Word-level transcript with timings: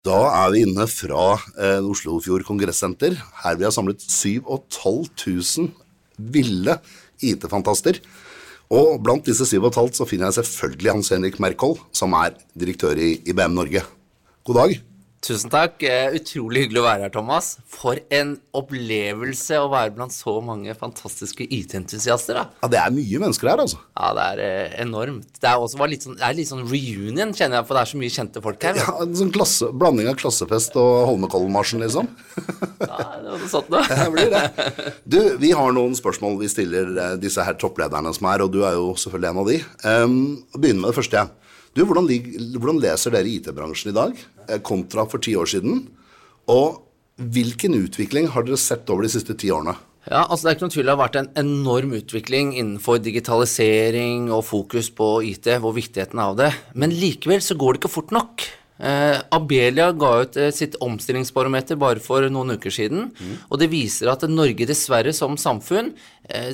Da 0.00 0.16
er 0.32 0.48
vi 0.54 0.62
inne 0.64 0.86
fra 0.88 1.34
eh, 1.60 1.84
Oslofjord 1.84 2.46
kongressenter. 2.48 3.18
Her 3.42 3.58
vi 3.60 3.66
har 3.66 3.74
samlet 3.74 4.00
7500 4.00 5.74
ville 6.16 6.78
IT-fantaster. 7.20 8.00
Og 8.72 8.96
blant 9.04 9.28
disse 9.28 9.44
7500 9.44 9.98
så 9.98 10.06
finner 10.08 10.30
jeg 10.30 10.38
selvfølgelig 10.38 10.94
Hans 10.94 11.12
Henrik 11.12 11.36
Merkhold, 11.42 11.82
som 11.92 12.16
er 12.16 12.32
direktør 12.56 12.96
i 12.96 13.18
IBM 13.28 13.52
Norge. 13.58 13.84
God 14.48 14.62
dag. 14.62 14.89
Tusen 15.20 15.50
takk. 15.52 15.82
Eh, 15.84 16.14
utrolig 16.16 16.62
hyggelig 16.64 16.80
å 16.80 16.84
være 16.86 17.04
her, 17.04 17.10
Thomas. 17.12 17.50
For 17.68 17.98
en 18.16 18.30
opplevelse 18.56 19.58
å 19.60 19.66
være 19.68 19.92
blant 19.92 20.14
så 20.14 20.38
mange 20.40 20.72
fantastiske 20.78 21.44
IT-entusiaster. 21.44 22.38
da. 22.38 22.44
Ja, 22.62 22.68
Det 22.72 22.78
er 22.80 22.94
mye 22.96 23.20
mennesker 23.20 23.50
her, 23.50 23.60
altså. 23.60 23.76
Ja, 24.00 24.14
det 24.16 24.24
er 24.30 24.40
eh, 24.46 24.78
enormt. 24.80 25.28
Det 25.36 25.50
er 25.50 25.60
også 25.60 25.76
var 25.76 25.92
litt 25.92 26.06
sånn, 26.06 26.16
det 26.16 26.24
er 26.24 26.38
litt 26.38 26.48
sånn 26.48 26.64
reunion, 26.64 27.34
kjenner 27.36 27.60
jeg, 27.60 27.66
for 27.68 27.76
det 27.76 27.82
er 27.82 27.90
så 27.92 28.00
mye 28.00 28.14
kjente 28.16 28.42
folk 28.46 28.64
her. 28.64 28.80
Ja, 28.80 28.94
En 29.04 29.18
sånn 29.20 29.32
klasse, 29.34 29.68
blanding 29.76 30.08
av 30.08 30.16
klassefest 30.22 30.78
og 30.80 31.04
Holmenkollen-marsjen, 31.10 31.84
liksom. 31.84 32.08
Ja, 32.80 33.04
det 33.20 33.34
var 33.34 33.44
sånn 33.52 33.68
noe. 33.70 33.84
Det 34.00 34.08
blir 34.14 34.32
det. 34.32 34.94
Du, 35.04 35.18
vi 35.42 35.52
har 35.52 35.76
noen 35.76 35.92
spørsmål 35.98 36.40
vi 36.40 36.48
stiller 36.48 36.96
eh, 36.96 37.12
disse 37.20 37.44
her 37.44 37.60
topplederne 37.60 38.12
som 38.16 38.30
er, 38.32 38.46
og 38.46 38.56
du 38.56 38.62
er 38.64 38.78
jo 38.80 38.94
selvfølgelig 38.96 39.30
en 39.34 39.42
av 39.44 39.52
de. 39.52 39.60
Um, 39.84 40.18
begynner 40.56 40.86
med 40.86 40.94
det 40.94 40.96
første. 41.02 41.28
Du, 41.76 41.84
hvordan, 41.86 42.08
hvordan 42.58 42.80
leser 42.82 43.14
dere 43.14 43.30
IT-bransjen 43.30 43.92
i 43.92 43.96
dag 43.96 44.16
eh, 44.48 44.58
kontra 44.66 45.04
for 45.10 45.22
ti 45.22 45.36
år 45.38 45.50
siden? 45.52 45.84
Og 46.50 46.80
hvilken 47.20 47.76
utvikling 47.78 48.30
har 48.34 48.46
dere 48.46 48.58
sett 48.58 48.90
over 48.90 49.06
de 49.06 49.12
siste 49.12 49.36
ti 49.38 49.52
årene? 49.54 49.76
Ja, 50.08 50.24
altså 50.24 50.46
Det 50.46 50.50
er 50.50 50.56
ikke 50.56 50.64
noen 50.64 50.74
tvil 50.74 50.88
det 50.88 50.94
har 50.94 51.02
vært 51.02 51.18
en 51.20 51.32
enorm 51.38 51.92
utvikling 51.98 52.54
innenfor 52.56 53.02
digitalisering 53.04 54.30
og 54.32 54.46
fokus 54.48 54.88
på 54.96 55.10
IT, 55.28 55.52
hvor 55.62 55.76
viktigheten 55.76 56.22
av 56.22 56.38
det. 56.40 56.48
Men 56.74 56.96
likevel 56.96 57.44
så 57.44 57.54
går 57.60 57.76
det 57.76 57.82
ikke 57.82 57.92
fort 57.92 58.14
nok. 58.16 58.46
Eh, 58.80 59.18
Abelia 59.36 59.90
ga 59.92 60.14
ut 60.24 60.38
eh, 60.40 60.48
sitt 60.56 60.78
omstillingsbarometer 60.80 61.76
bare 61.78 62.00
for 62.00 62.24
noen 62.32 62.56
uker 62.56 62.72
siden, 62.72 63.10
og 63.52 63.60
det 63.60 63.68
viser 63.68 64.08
at 64.08 64.24
Norge 64.30 64.64
dessverre 64.66 65.12
som 65.12 65.36
samfunn 65.36 65.92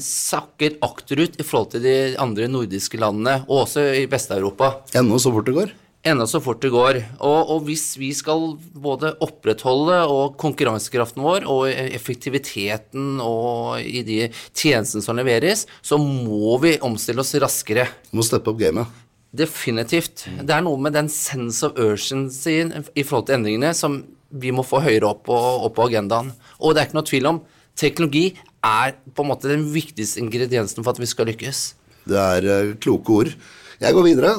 sakker 0.02 0.78
akterut 0.84 1.38
i 1.41 1.46
forhold 1.46 1.74
til 1.74 1.84
de 1.86 1.96
andre 2.22 2.48
nordiske 2.50 3.00
landene, 3.00 3.41
og 3.48 3.66
også 3.66 3.88
i 4.02 4.06
Vest-Europa. 4.10 4.77
Ennå 4.96 5.20
så 5.22 5.33
fort 5.34 5.48
det 5.48 5.56
går? 5.56 5.74
Enda 6.06 6.27
så 6.30 6.38
fort 6.38 6.60
det 6.62 6.70
går. 6.70 7.00
Og, 7.18 7.48
og 7.50 7.64
hvis 7.66 7.96
vi 7.98 8.12
skal 8.14 8.52
både 8.78 9.10
opprettholde 9.24 10.05
og 10.06 10.36
konkurransekraften 10.38 11.24
vår 11.24 11.48
og 11.50 11.66
effektiviteten 11.66 13.16
og 13.24 13.80
i 13.83 14.05
de 14.06 14.20
tjenestene 14.55 15.02
som 15.02 15.18
leveres, 15.18 15.64
så 15.83 15.98
må 15.98 16.55
vi 16.62 16.77
omstille 16.86 17.24
oss 17.24 17.34
raskere. 17.42 17.88
Du 18.12 18.20
må 18.20 18.27
steppe 18.27 18.52
opp 18.52 18.61
gamet. 18.62 19.02
Definitivt. 19.36 20.28
Det 20.38 20.55
er 20.55 20.62
noe 20.64 20.78
med 20.80 20.94
den 20.94 21.11
sense 21.12 21.66
of 21.66 21.74
urgency 21.74 22.61
i 22.62 23.02
forhold 23.02 23.27
til 23.27 23.40
endringene 23.40 23.74
som 23.74 24.05
vi 24.30 24.55
må 24.55 24.62
få 24.66 24.84
høyere 24.86 25.11
opp 25.11 25.27
på, 25.27 25.34
opp 25.34 25.74
på 25.74 25.88
agendaen. 25.90 26.30
Og 26.62 26.74
det 26.74 26.84
er 26.84 26.88
ikke 26.88 27.00
noe 27.00 27.11
tvil 27.11 27.30
om 27.34 27.42
teknologi 27.77 28.28
er 28.67 28.97
på 29.14 29.25
en 29.25 29.31
måte 29.31 29.50
den 29.50 29.64
viktigste 29.72 30.22
ingrediensen 30.22 30.83
for 30.83 30.95
at 30.95 31.00
vi 31.03 31.09
skal 31.11 31.31
lykkes. 31.31 31.62
Det 32.06 32.20
er 32.20 32.50
eh, 32.53 32.75
kloke 32.83 33.23
ord. 33.23 33.33
Jeg 33.81 33.97
går 33.97 34.06
videre. 34.06 34.36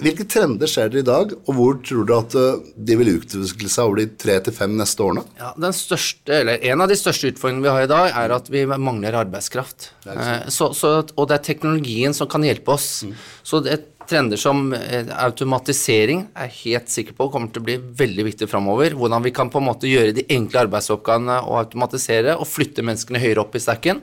Hvilke 0.00 0.24
trender 0.24 0.68
ser 0.70 0.88
dere 0.88 1.02
i 1.02 1.04
dag, 1.04 1.32
og 1.44 1.56
hvor 1.58 1.74
tror 1.84 2.06
du 2.08 2.14
at 2.16 2.34
eh, 2.38 2.62
de 2.88 2.96
vil 2.96 3.12
utvikle 3.18 3.68
seg 3.68 3.84
over 3.84 4.00
de 4.00 4.06
tre 4.22 4.38
til 4.46 4.54
fem 4.56 4.72
neste 4.78 5.04
årene? 5.04 5.26
Ja, 5.40 5.52
den 5.60 5.76
største, 5.76 6.38
eller 6.40 6.62
En 6.70 6.80
av 6.80 6.88
de 6.88 6.96
største 6.96 7.34
utfordringene 7.34 7.66
vi 7.66 7.74
har 7.74 7.84
i 7.84 7.90
dag, 7.90 8.08
er 8.22 8.36
at 8.38 8.48
vi 8.52 8.64
mangler 8.70 9.18
arbeidskraft. 9.20 9.90
Det 10.06 10.16
så, 10.56 10.70
så, 10.76 10.94
og 11.04 11.28
det 11.28 11.36
er 11.36 11.48
teknologien 11.50 12.16
som 12.16 12.30
kan 12.32 12.46
hjelpe 12.46 12.72
oss. 12.78 13.02
Så 13.44 13.60
det 13.64 13.76
trender 14.10 14.40
som 14.40 14.72
eh, 14.76 15.08
automatisering 15.22 16.24
er 16.38 16.50
helt 16.60 16.90
sikker 16.92 17.14
på 17.16 17.28
kommer 17.32 17.52
til 17.52 17.62
å 17.62 17.66
bli 17.68 17.76
veldig 18.00 18.26
viktig 18.26 18.48
framover. 18.50 18.96
Hvordan 18.98 19.24
vi 19.24 19.32
kan 19.34 19.50
på 19.52 19.60
en 19.60 19.68
måte 19.68 19.90
gjøre 19.90 20.14
de 20.16 20.24
enkle 20.34 20.64
arbeidsoppgavene 20.66 21.38
og 21.46 21.60
automatisere 21.60 22.34
og 22.36 22.48
flytte 22.50 22.84
menneskene 22.86 23.22
høyere 23.22 23.44
opp 23.44 23.54
i 23.56 23.62
stacken. 23.62 24.02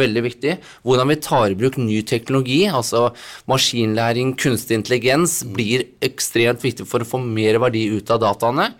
Veldig 0.00 0.24
viktig. 0.26 0.56
Hvordan 0.86 1.12
vi 1.12 1.18
tar 1.28 1.46
i 1.52 1.58
bruk 1.60 1.78
ny 1.80 2.00
teknologi, 2.08 2.62
altså 2.68 3.10
maskinlæring, 3.50 4.34
kunstig 4.40 4.80
intelligens, 4.80 5.42
blir 5.44 5.86
ekstremt 6.04 6.64
viktig 6.64 6.88
for 6.90 7.04
å 7.04 7.10
få 7.14 7.20
mer 7.22 7.60
verdi 7.62 7.86
ut 7.94 8.10
av 8.14 8.24
dataene. 8.24 8.72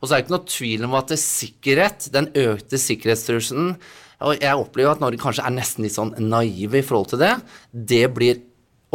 Og 0.00 0.08
så 0.08 0.14
er 0.14 0.22
det 0.22 0.26
ikke 0.26 0.36
noe 0.36 0.54
tvil 0.54 0.88
om 0.88 0.96
at 1.00 1.12
sikkerhet, 1.20 2.08
den 2.14 2.30
økte 2.46 2.80
sikkerhetstrusselen 2.80 3.76
og 4.24 4.40
jeg 4.40 4.56
opplever 4.56 4.94
at 4.94 5.02
Norge 5.02 5.20
kanskje 5.20 5.44
er 5.44 5.54
nesten 5.54 5.84
litt 5.84 5.96
sånn 5.96 6.14
naive 6.22 6.80
i 6.80 6.86
forhold 6.86 7.12
til 7.12 7.20
det. 7.20 7.32
Det 7.72 8.04
blir 8.14 8.40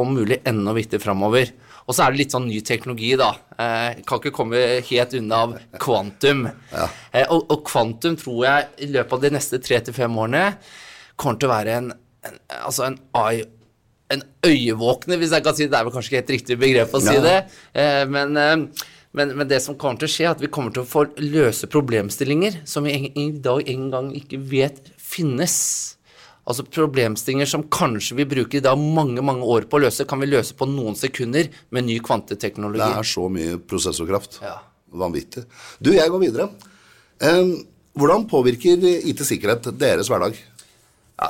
om 0.02 0.14
mulig 0.16 0.40
enda 0.50 0.74
viktigere 0.78 1.04
framover. 1.04 1.52
Og 1.90 1.96
så 1.96 2.06
er 2.06 2.14
det 2.14 2.22
litt 2.22 2.34
sånn 2.36 2.48
ny 2.50 2.60
teknologi, 2.66 3.16
da. 3.18 3.32
Eh, 3.58 4.02
kan 4.06 4.20
ikke 4.22 4.34
komme 4.36 4.60
helt 4.86 5.16
unna 5.18 5.40
av 5.48 5.56
kvantum. 5.82 6.44
Eh, 6.74 7.26
og, 7.30 7.48
og 7.50 7.64
kvantum 7.66 8.18
tror 8.20 8.44
jeg 8.46 8.68
i 8.86 8.92
løpet 8.94 9.16
av 9.18 9.24
de 9.26 9.34
neste 9.38 9.62
tre 9.64 9.80
til 9.82 9.96
fem 9.98 10.20
årene 10.22 10.52
kommer 11.20 11.40
til 11.42 11.50
å 11.50 11.56
være 11.56 11.80
en, 11.80 11.90
en 12.30 12.38
altså 12.62 12.86
en 12.92 13.00
en 14.10 14.24
øyevåkner, 14.46 15.20
hvis 15.22 15.34
jeg 15.36 15.44
kan 15.46 15.54
si 15.56 15.66
det. 15.68 15.72
Det 15.74 15.80
er 15.80 15.86
vel 15.86 15.94
kanskje 15.94 16.10
ikke 16.10 16.22
helt 16.24 16.34
riktig 16.34 16.56
begrep 16.62 16.96
å 16.98 17.02
si 17.04 17.14
Ja. 17.14 17.22
det. 17.22 17.38
Eh, 17.78 18.06
men, 18.10 18.38
eh, 18.38 18.86
men, 19.14 19.38
men 19.38 19.48
det 19.48 19.62
som 19.62 19.76
kommer 19.78 20.00
til 20.00 20.10
å 20.10 20.14
skje, 20.14 20.26
er 20.26 20.31
at 20.31 20.42
vi 20.42 20.48
kommer 20.48 20.74
til 20.74 20.81
å 20.84 20.90
få 20.90 21.06
løse 21.22 21.70
problemstillinger 21.70 22.62
som 22.66 22.84
vi 22.84 23.12
i 23.16 23.31
dag 23.31 23.70
engang 23.70 24.12
ikke 24.18 24.40
vet 24.42 24.81
finnes. 24.98 25.98
Altså 26.50 26.66
problemstillinger 26.66 27.50
som 27.50 27.68
kanskje 27.70 28.18
vi 28.18 28.26
bruker 28.30 28.58
i 28.58 28.64
dag 28.66 28.80
mange 28.80 29.22
mange 29.26 29.46
år 29.46 29.68
på 29.70 29.78
å 29.78 29.84
løse, 29.86 30.08
kan 30.10 30.22
vi 30.22 30.32
løse 30.32 30.58
på 30.58 30.66
noen 30.66 30.98
sekunder 30.98 31.52
med 31.76 31.86
ny 31.86 32.00
kvanteteknologi. 32.02 32.82
Det 32.82 33.04
er 33.04 33.10
så 33.12 33.28
mye 33.30 33.60
prosessorkraft. 33.70 34.40
Ja. 34.42 34.56
Vanvittig. 34.90 35.46
Du, 35.78 35.92
jeg 35.94 36.10
går 36.10 36.24
videre. 36.24 36.50
Um, 37.22 37.60
hvordan 38.00 38.26
påvirker 38.32 38.82
IT-sikkerhet 38.82 39.70
deres 39.78 40.10
hverdag? 40.10 40.40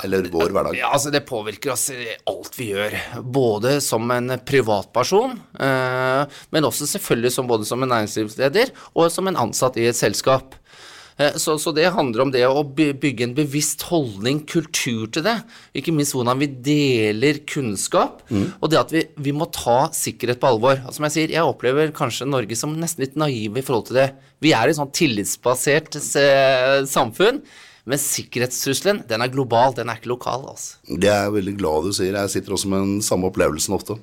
Eller 0.04 0.28
vår 0.30 0.52
hverdag? 0.54 0.76
Ja, 0.78 0.92
altså 0.94 1.10
Det 1.10 1.24
påvirker 1.26 1.72
oss 1.74 1.88
alt 2.30 2.54
vi 2.58 2.70
gjør. 2.70 2.94
Både 3.20 3.76
som 3.84 4.06
en 4.14 4.36
privatperson, 4.46 5.34
eh, 5.58 6.40
men 6.54 6.68
også 6.68 6.86
selvfølgelig 6.92 7.32
som, 7.34 7.48
både 7.50 7.66
som 7.66 7.82
en 7.82 7.90
næringslivsleder 7.90 8.70
og 8.94 9.10
som 9.10 9.28
en 9.28 9.40
ansatt 9.48 9.78
i 9.80 9.88
et 9.90 9.98
selskap. 9.98 10.54
Eh, 11.20 11.34
Så, 11.36 11.58
så 11.60 11.72
det 11.76 11.84
handler 11.92 12.22
om 12.24 12.30
det 12.32 12.42
å 12.48 12.62
bygge 12.64 13.26
en 13.26 13.34
bevisst 13.36 13.82
holdning, 13.90 14.40
kultur 14.48 15.06
til 15.12 15.22
det. 15.26 15.36
Ikke 15.76 15.92
minst 15.92 16.14
hvordan 16.16 16.40
vi 16.40 16.48
deler 16.48 17.42
kunnskap, 17.44 18.22
og 18.32 18.70
det 18.72 18.78
at 18.80 18.94
vi, 18.94 19.02
vi 19.20 19.34
må 19.36 19.50
ta 19.52 19.90
sikkerhet 19.92 20.40
på 20.40 20.48
alvor. 20.54 20.78
Altså, 20.80 20.96
som 21.00 21.06
jeg 21.10 21.16
sier, 21.18 21.34
jeg 21.36 21.44
opplever 21.44 21.92
kanskje 21.96 22.28
Norge 22.30 22.56
som 22.56 22.72
nesten 22.80 23.04
litt 23.04 23.18
naive 23.20 23.60
i 23.60 23.66
forhold 23.66 23.90
til 23.90 24.00
det. 24.00 24.08
Vi 24.40 24.54
er 24.56 24.70
et 24.72 24.78
sånn 24.80 24.92
tillitsbasert 24.96 26.00
eh, 26.16 26.80
samfunn, 26.88 27.42
men 27.90 27.98
sikkerhetstrusselen 28.00 29.04
den 29.08 29.24
er 29.24 29.30
global, 29.32 29.72
den 29.76 29.88
er 29.92 30.00
ikke 30.00 30.12
lokal. 30.12 30.44
altså. 30.52 30.78
Det 30.88 31.08
er 31.10 31.26
jeg 31.26 31.36
veldig 31.36 31.54
glad 31.60 31.88
du 31.88 31.92
sier. 31.96 32.16
Jeg 32.16 32.32
sitter 32.38 32.56
også 32.56 32.68
med 32.72 32.84
den 32.86 33.00
samme 33.04 33.28
opplevelsen 33.30 33.76
ofte. 33.76 33.96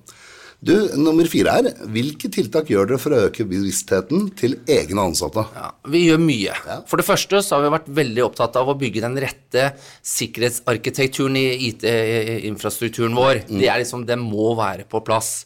Du, 0.58 0.74
nummer 0.98 1.28
fire 1.30 1.54
her. 1.54 1.68
Hvilke 1.94 2.32
tiltak 2.34 2.72
gjør 2.72 2.88
dere 2.90 3.02
for 3.02 3.14
å 3.14 3.20
øke 3.28 3.46
bevisstheten 3.46 4.32
til 4.38 4.56
egne 4.66 5.04
ansatte? 5.12 5.44
Ja, 5.54 5.70
vi 5.94 6.08
gjør 6.08 6.22
mye. 6.24 6.56
For 6.90 6.98
det 6.98 7.06
første 7.06 7.44
så 7.46 7.58
har 7.58 7.68
vi 7.68 7.74
vært 7.76 7.92
veldig 8.00 8.24
opptatt 8.26 8.58
av 8.58 8.72
å 8.74 8.78
bygge 8.80 9.04
den 9.06 9.20
rette 9.22 9.68
sikkerhetsarkitekturen 10.02 11.38
i 11.38 11.46
IT-infrastrukturen 11.70 13.18
vår. 13.18 13.44
Det 13.52 13.70
er 13.70 13.84
liksom, 13.84 14.08
det 14.10 14.18
må 14.22 14.56
være 14.58 14.88
på 14.90 15.04
plass. 15.06 15.44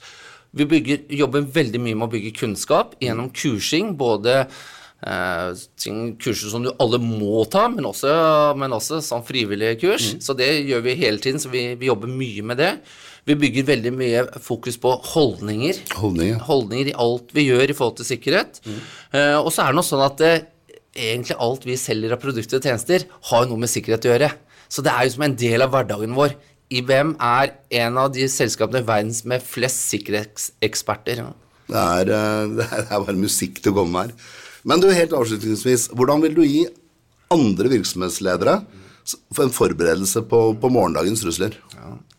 Vi 0.56 0.68
bygger, 0.68 1.04
jobber 1.20 1.44
veldig 1.60 1.84
mye 1.84 2.00
med 2.00 2.08
å 2.08 2.14
bygge 2.16 2.36
kunnskap 2.40 2.96
gjennom 3.04 3.30
kursing, 3.36 3.94
både 4.00 4.40
eh, 4.40 5.52
kurser 6.24 6.52
som 6.56 6.64
du 6.64 6.72
alle 6.72 7.04
må 7.04 7.44
ta, 7.52 7.68
men 7.72 7.88
også, 7.92 8.16
men 8.60 8.80
også 8.80 9.04
sånn 9.04 9.28
frivillige 9.28 9.80
kurs. 9.84 10.14
Så 10.24 10.40
det 10.40 10.54
gjør 10.72 10.88
vi 10.88 11.00
hele 11.04 11.20
tiden, 11.24 11.40
så 11.44 11.52
vi, 11.52 11.74
vi 11.76 11.92
jobber 11.92 12.12
mye 12.12 12.48
med 12.48 12.64
det. 12.64 12.76
Vi 13.30 13.38
bygger 13.38 13.68
veldig 13.68 13.92
mye 13.94 14.22
fokus 14.42 14.80
på 14.82 14.96
holdninger 15.12 15.78
Holdninger. 15.94 16.40
holdninger 16.48 16.90
i 16.90 16.96
alt 17.04 17.30
vi 17.38 17.46
gjør 17.52 17.70
i 17.70 17.76
forhold 17.78 18.00
til 18.00 18.08
sikkerhet. 18.10 18.62
Eh, 19.14 19.38
og 19.38 19.52
så 19.54 19.66
er 19.66 19.72
det 19.72 19.78
noe 19.78 19.86
sånn 19.86 20.06
at 20.06 20.24
uh, 20.26 20.40
egentlig 20.98 21.38
alt 21.38 21.68
vi 21.68 21.78
selger 21.80 22.16
av 22.16 22.22
produkter 22.24 22.58
og 22.58 22.66
tjenester, 22.66 23.06
har 23.30 23.44
jo 23.44 23.52
noe 23.52 23.62
med 23.62 23.72
sikkerhet 23.72 24.08
å 24.08 24.14
gjøre. 24.16 24.32
Så 24.72 24.84
det 24.86 24.94
er 24.94 25.06
jo 25.06 25.14
som 25.16 25.28
en 25.28 25.38
del 25.38 25.66
av 25.66 25.74
hverdagen 25.74 26.18
vår. 26.18 26.36
IBM 26.72 27.16
er 27.20 27.54
en 27.84 27.98
av 28.00 28.12
de 28.16 28.26
selskapene 28.32 28.82
i 28.82 28.88
verden 28.88 29.14
med 29.28 29.44
flest 29.44 29.90
sikkerhetseksperter. 29.92 31.26
Det 31.72 31.82
er, 31.82 32.14
eh, 32.18 32.46
det 32.58 32.70
er 32.72 32.92
bare 32.96 33.18
musikk 33.20 33.62
til 33.62 33.76
å 33.76 33.82
komme 33.84 34.06
her. 34.08 34.16
Men 34.68 34.82
du, 34.82 34.90
helt 34.94 35.14
avslutningsvis, 35.18 35.90
hvordan 35.98 36.26
vil 36.26 36.38
du 36.38 36.46
gi 36.46 36.66
andre 37.32 37.72
virksomhetsledere 37.72 38.62
en 39.42 39.54
forberedelse 39.54 40.22
på, 40.30 40.42
på 40.62 40.72
morgendagens 40.74 41.24
trusler? 41.24 41.56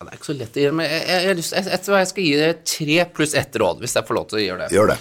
Ja, 0.02 0.08
det 0.08 0.16
er 0.16 0.18
ikke 0.18 0.30
så 0.32 0.38
lett 0.38 0.56
å 0.58 0.62
gjøre, 0.66 0.74
men 0.80 0.88
jeg, 0.90 1.02
jeg, 1.06 1.24
jeg, 1.28 1.36
lyst- 1.38 1.54
jeg, 1.54 1.66
jeg, 1.70 2.06
skal 2.10 2.24
gi 2.26 2.32
dere 2.40 2.54
tre 2.66 2.96
pluss 3.14 3.34
ett 3.38 3.58
råd, 3.62 3.82
hvis 3.84 3.94
jeg 3.94 4.06
får 4.08 4.18
lov 4.18 4.26
til 4.32 4.40
å 4.40 4.42
gjøre 4.42 4.64
det. 4.66 4.74
Gjør 4.74 4.90
det. 4.90 4.96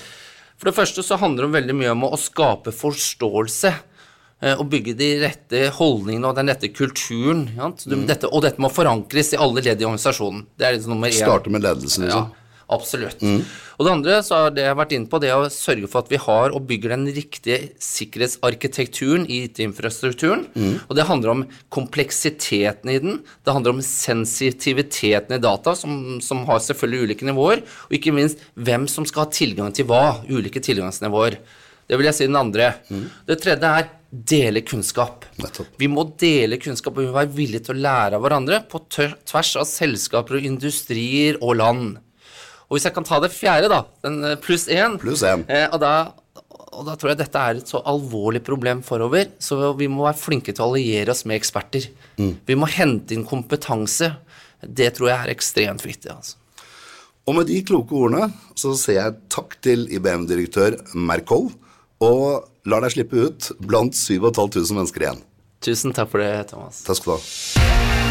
For 0.61 0.69
det 0.69 0.75
første 0.77 1.03
så 1.03 1.17
handler 1.17 1.47
det 1.47 1.55
veldig 1.57 1.75
mye 1.79 1.93
om 1.95 2.03
å 2.05 2.17
skape 2.21 2.69
forståelse. 2.75 3.71
Å 4.41 4.55
Og 4.57 4.67
bygge 4.69 4.93
de 4.97 5.07
rette 5.21 5.59
holdningene 5.77 6.29
og 6.29 6.35
den 6.37 6.49
rette 6.49 6.69
kulturen. 6.73 7.43
sant? 7.57 7.83
Dette, 8.09 8.29
og 8.29 8.41
dette 8.45 8.61
må 8.61 8.69
forankres 8.73 9.33
i 9.35 9.37
alle 9.41 9.61
ledd 9.61 9.81
i 9.81 9.85
organisasjonen. 9.85 10.47
Det 10.57 10.65
er 10.65 10.77
liksom 10.77 10.95
nummer 10.95 11.09
én. 11.09 11.17
Starte 11.17 11.49
med 11.53 11.61
ledelsen, 11.65 12.05
liksom. 12.07 12.29
Ja, 12.29 12.40
Absolutt. 12.71 13.19
Og 13.75 13.85
det 13.87 13.91
andre 13.91 14.17
så 14.23 14.37
har 14.45 14.53
det 14.55 14.63
jeg 14.63 14.71
har 14.71 14.77
vært 14.79 14.93
inne 14.95 15.09
på, 15.11 15.19
det 15.19 15.31
er 15.31 15.41
å 15.41 15.49
sørge 15.51 15.89
for 15.91 16.05
at 16.05 16.11
vi 16.11 16.19
har 16.21 16.53
og 16.55 16.67
bygger 16.69 16.93
den 16.93 17.07
riktige 17.15 17.71
sikkerhetsarkitekturen 17.83 19.25
i 19.27 19.41
IT-infrastrukturen. 19.47 20.45
Og 20.87 20.95
det 20.95 21.07
handler 21.09 21.33
om 21.33 21.41
kompleksiteten 21.73 22.93
i 22.93 22.99
den. 23.03 23.19
Det 23.43 23.55
handler 23.55 23.75
om 23.75 23.81
sensitiviteten 23.85 25.35
i 25.35 25.41
data, 25.43 25.75
som, 25.75 26.19
som 26.23 26.45
har 26.47 26.61
selvfølgelig 26.63 27.09
ulike 27.09 27.27
nivåer. 27.27 27.65
Og 27.89 27.97
ikke 27.97 28.13
minst 28.15 28.39
hvem 28.55 28.87
som 28.91 29.07
skal 29.09 29.25
ha 29.25 29.33
tilgang 29.35 29.73
til 29.75 29.89
hva. 29.89 30.21
Ulike 30.29 30.63
tilgangsnivåer. 30.63 31.41
Det 31.91 31.97
vil 31.99 32.07
jeg 32.07 32.15
si 32.15 32.29
den 32.29 32.39
andre. 32.39 32.69
Det 33.27 33.41
tredje 33.43 33.67
er 33.81 33.89
dele 34.11 34.61
kunnskap. 34.67 35.25
Vi 35.79 35.87
må 35.91 36.05
dele 36.19 36.59
kunnskap, 36.61 36.95
og 36.95 37.03
vi 37.03 37.09
må 37.09 37.15
være 37.15 37.33
villige 37.35 37.65
til 37.67 37.75
å 37.77 37.83
lære 37.83 38.15
av 38.19 38.23
hverandre 38.23 38.61
på 38.71 38.83
tvers 38.91 39.55
av 39.59 39.67
selskaper 39.67 40.39
og 40.39 40.47
industrier 40.47 41.39
og 41.41 41.57
land. 41.59 41.99
Og 42.71 42.77
hvis 42.77 42.85
jeg 42.87 42.95
kan 42.95 43.03
ta 43.03 43.17
det 43.19 43.33
fjerde, 43.35 43.67
da, 43.67 43.81
den 44.05 44.21
eh, 44.23 44.37
pluss 44.39 44.69
én, 44.71 44.93
Pluss 45.01 45.25
én. 45.27 45.41
eh, 45.51 45.65
og, 45.75 45.81
da, 45.83 46.13
og 46.71 46.85
da 46.87 46.93
tror 46.95 47.11
jeg 47.11 47.19
dette 47.19 47.41
er 47.43 47.59
et 47.59 47.67
så 47.67 47.81
alvorlig 47.91 48.39
problem 48.47 48.79
forover, 48.87 49.27
så 49.43 49.73
vi 49.75 49.89
må 49.91 50.05
være 50.07 50.21
flinke 50.21 50.53
til 50.55 50.63
å 50.63 50.69
alliere 50.71 51.11
oss 51.11 51.25
med 51.27 51.35
eksperter. 51.41 51.89
Vi 52.47 52.55
må 52.55 52.69
hente 52.71 53.11
inn 53.17 53.25
kompetanse. 53.27 54.13
Det 54.63 54.93
tror 54.95 55.09
jeg 55.11 55.17
er 55.25 55.33
ekstremt 55.33 55.83
viktig. 55.83 56.13
altså. 56.15 56.37
Og 57.27 57.35
med 57.37 57.51
de 57.51 57.59
kloke 57.67 57.91
ordene 57.93 58.31
så 58.57 58.71
sier 58.79 59.01
jeg 59.01 59.17
takk 59.35 59.57
til 59.61 59.83
IBM-direktør 59.91 60.79
Merkol, 60.95 61.51
og 62.01 62.47
lar 62.71 62.81
deg 62.87 62.95
slippe 62.95 63.27
ut 63.27 63.51
blant 63.67 63.93
7500 63.99 64.71
mennesker 64.79 65.05
igjen. 65.09 65.21
Tusen 65.61 65.93
takk 65.93 66.09
for 66.15 66.23
det, 66.23 66.31
Thomas. 66.53 66.81
Takk 66.87 66.97
skal 67.03 67.11
du 67.11 67.19
ha. 67.19 68.10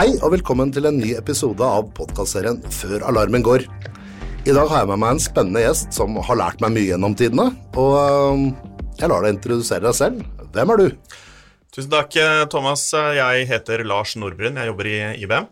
Hei 0.00 0.14
og 0.24 0.30
velkommen 0.32 0.70
til 0.72 0.86
en 0.88 0.96
ny 0.96 1.10
episode 1.12 1.60
av 1.60 1.90
podkastserien 1.92 2.62
Før 2.72 3.02
alarmen 3.04 3.42
går. 3.44 3.66
I 4.48 4.54
dag 4.56 4.70
har 4.70 4.78
jeg 4.80 4.88
med 4.88 5.00
meg 5.02 5.10
en 5.12 5.20
spennende 5.20 5.60
gjest 5.60 5.92
som 5.92 6.16
har 6.24 6.38
lært 6.40 6.62
meg 6.64 6.72
mye 6.72 6.86
gjennom 6.86 7.16
tidene, 7.20 7.44
og 7.76 8.46
jeg 8.96 9.10
lar 9.12 9.26
deg 9.26 9.34
introdusere 9.34 9.84
deg 9.84 9.98
selv. 9.98 10.22
Hvem 10.56 10.72
er 10.72 10.80
du? 10.80 11.12
Tusen 11.76 11.92
takk, 11.92 12.16
eh, 12.16 12.46
Thomas. 12.48 12.86
Jeg 12.96 13.44
heter 13.52 13.84
Lars 13.84 14.16
Nordbrun. 14.16 14.56
Jeg 14.56 14.72
jobber 14.72 14.88
i 14.88 14.96
IBM. 15.20 15.50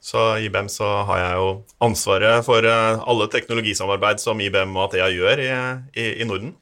Så 0.00 0.24
i 0.38 0.48
IBM 0.48 0.72
så 0.72 0.88
har 1.04 1.20
jeg 1.26 1.36
jo 1.42 1.52
ansvaret 1.84 2.48
for 2.48 2.64
eh, 2.64 3.04
alle 3.04 3.28
teknologisamarbeid 3.36 4.24
som 4.24 4.40
IBM 4.40 4.80
og 4.80 4.86
Athea 4.88 5.12
gjør 5.12 5.44
i, 5.44 5.52
i, 5.92 6.10
i 6.24 6.30
Norden. 6.32 6.56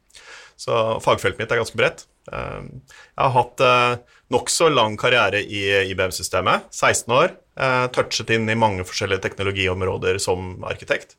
Så 0.59 0.75
fagfeltet 1.07 1.39
mitt 1.39 1.55
er 1.55 1.63
ganske 1.63 1.79
bredt. 1.79 2.09
Eh, 2.35 2.67
Jeg 3.15 3.23
har 3.23 3.37
hatt 3.39 3.63
eh, 3.63 4.18
nokså 4.33 4.69
lang 4.73 4.97
karriere 5.01 5.41
i 5.43 5.63
IBM-systemet. 5.93 6.69
16 6.71 7.15
år. 7.15 7.37
eh, 7.59 7.87
Touchet 7.91 8.31
inn 8.31 8.49
i 8.49 8.55
mange 8.59 8.85
forskjellige 8.87 9.25
teknologiområder 9.25 10.19
som 10.23 10.63
arkitekt. 10.69 11.17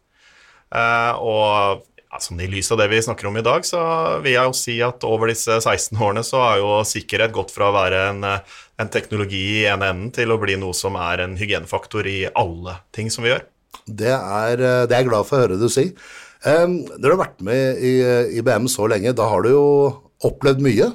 Eh, 0.76 1.14
og 1.18 1.86
sånn 2.20 2.42
i 2.42 2.48
lys 2.50 2.72
av 2.72 2.80
det 2.82 2.88
vi 2.90 3.02
snakker 3.02 3.28
om 3.30 3.38
i 3.38 3.46
dag, 3.46 3.66
så 3.66 3.82
vil 4.24 4.34
jeg 4.34 4.50
jo 4.50 4.56
si 4.58 4.78
at 4.82 5.04
over 5.06 5.30
disse 5.30 5.60
16 5.60 5.98
årene 5.98 6.24
så 6.26 6.42
har 6.42 6.62
jo 6.62 6.80
sikkerhet 6.88 7.34
gått 7.36 7.52
fra 7.54 7.70
å 7.70 7.76
være 7.76 8.00
en, 8.10 8.24
eh, 8.24 8.40
en 8.80 8.90
teknologi 8.90 9.44
i 9.62 9.68
ene 9.70 9.92
enden 9.92 10.12
til 10.12 10.32
å 10.32 10.40
bli 10.42 10.56
noe 10.56 10.74
som 10.74 10.96
er 10.96 11.26
en 11.26 11.38
hygienefaktor 11.38 12.08
i 12.08 12.30
alle 12.34 12.80
ting 12.92 13.10
som 13.10 13.24
vi 13.24 13.34
gjør. 13.34 13.44
Det 13.86 14.14
er, 14.14 14.58
det 14.88 14.94
er 14.94 15.02
jeg 15.02 15.10
glad 15.10 15.26
for 15.26 15.38
å 15.38 15.44
høre 15.46 15.60
du 15.60 15.70
si. 15.70 15.92
Um, 16.46 16.86
du 16.86 17.10
har 17.10 17.18
vært 17.20 17.42
med 17.42 17.82
i 17.84 18.00
IBM 18.40 18.70
så 18.72 18.88
lenge, 18.88 19.14
da 19.14 19.28
har 19.28 19.44
du 19.44 19.50
jo 19.50 19.66
opplevd 20.24 20.62
mye. 20.64 20.88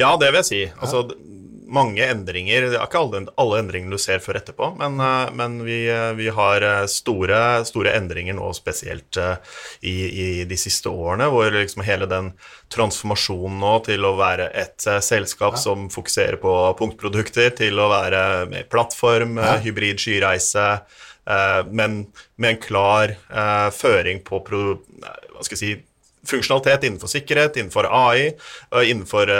Ja, 0.00 0.14
det 0.20 0.30
vil 0.32 0.40
jeg 0.40 0.48
si. 0.48 0.62
Altså, 0.80 1.04
mange 1.70 2.02
endringer 2.02 2.66
Det 2.66 2.78
er 2.78 2.84
ikke 2.84 3.00
alle, 3.00 3.22
alle 3.40 3.58
endringene 3.62 3.94
du 3.94 4.02
ser 4.02 4.22
før 4.22 4.40
etterpå, 4.40 4.72
men, 4.80 4.98
eh, 5.02 5.32
men 5.36 5.58
vi, 5.66 5.78
eh, 5.90 6.12
vi 6.18 6.30
har 6.34 6.64
eh, 6.66 6.86
store, 6.90 7.62
store 7.68 7.94
endringer 7.98 8.36
nå, 8.36 8.50
spesielt 8.56 9.18
i, 9.86 9.94
i 9.94 10.26
de 10.48 10.58
siste 10.58 10.90
årene, 10.90 11.28
hvor 11.32 11.50
liksom 11.54 11.84
hele 11.86 12.08
den 12.10 12.32
transformasjonen 12.72 13.60
nå 13.62 13.74
til 13.86 14.06
å 14.06 14.16
være 14.18 14.50
et 14.50 14.78
selskap 14.80 15.08
selskap 15.10 15.56
som 15.60 15.88
fokuserer 15.92 16.38
på 16.40 16.52
punktprodukter, 16.78 17.50
til 17.58 17.78
å 17.82 17.88
være 17.90 18.22
med 18.50 18.68
plattform, 18.72 19.36
ja. 19.40 19.56
hybrid 19.62 20.00
skyreise, 20.00 20.66
men 21.70 21.98
med 22.40 22.54
en 22.54 22.60
klar 22.62 23.12
føring 23.74 24.22
på 24.26 24.40
hva 24.40 25.44
skal 25.44 25.56
jeg 25.56 25.60
si, 25.60 25.72
funksjonalitet 26.26 26.86
innenfor 26.86 27.10
sikkerhet, 27.10 27.56
innenfor 27.56 27.88
AI, 27.88 28.30
innenfor 28.84 29.30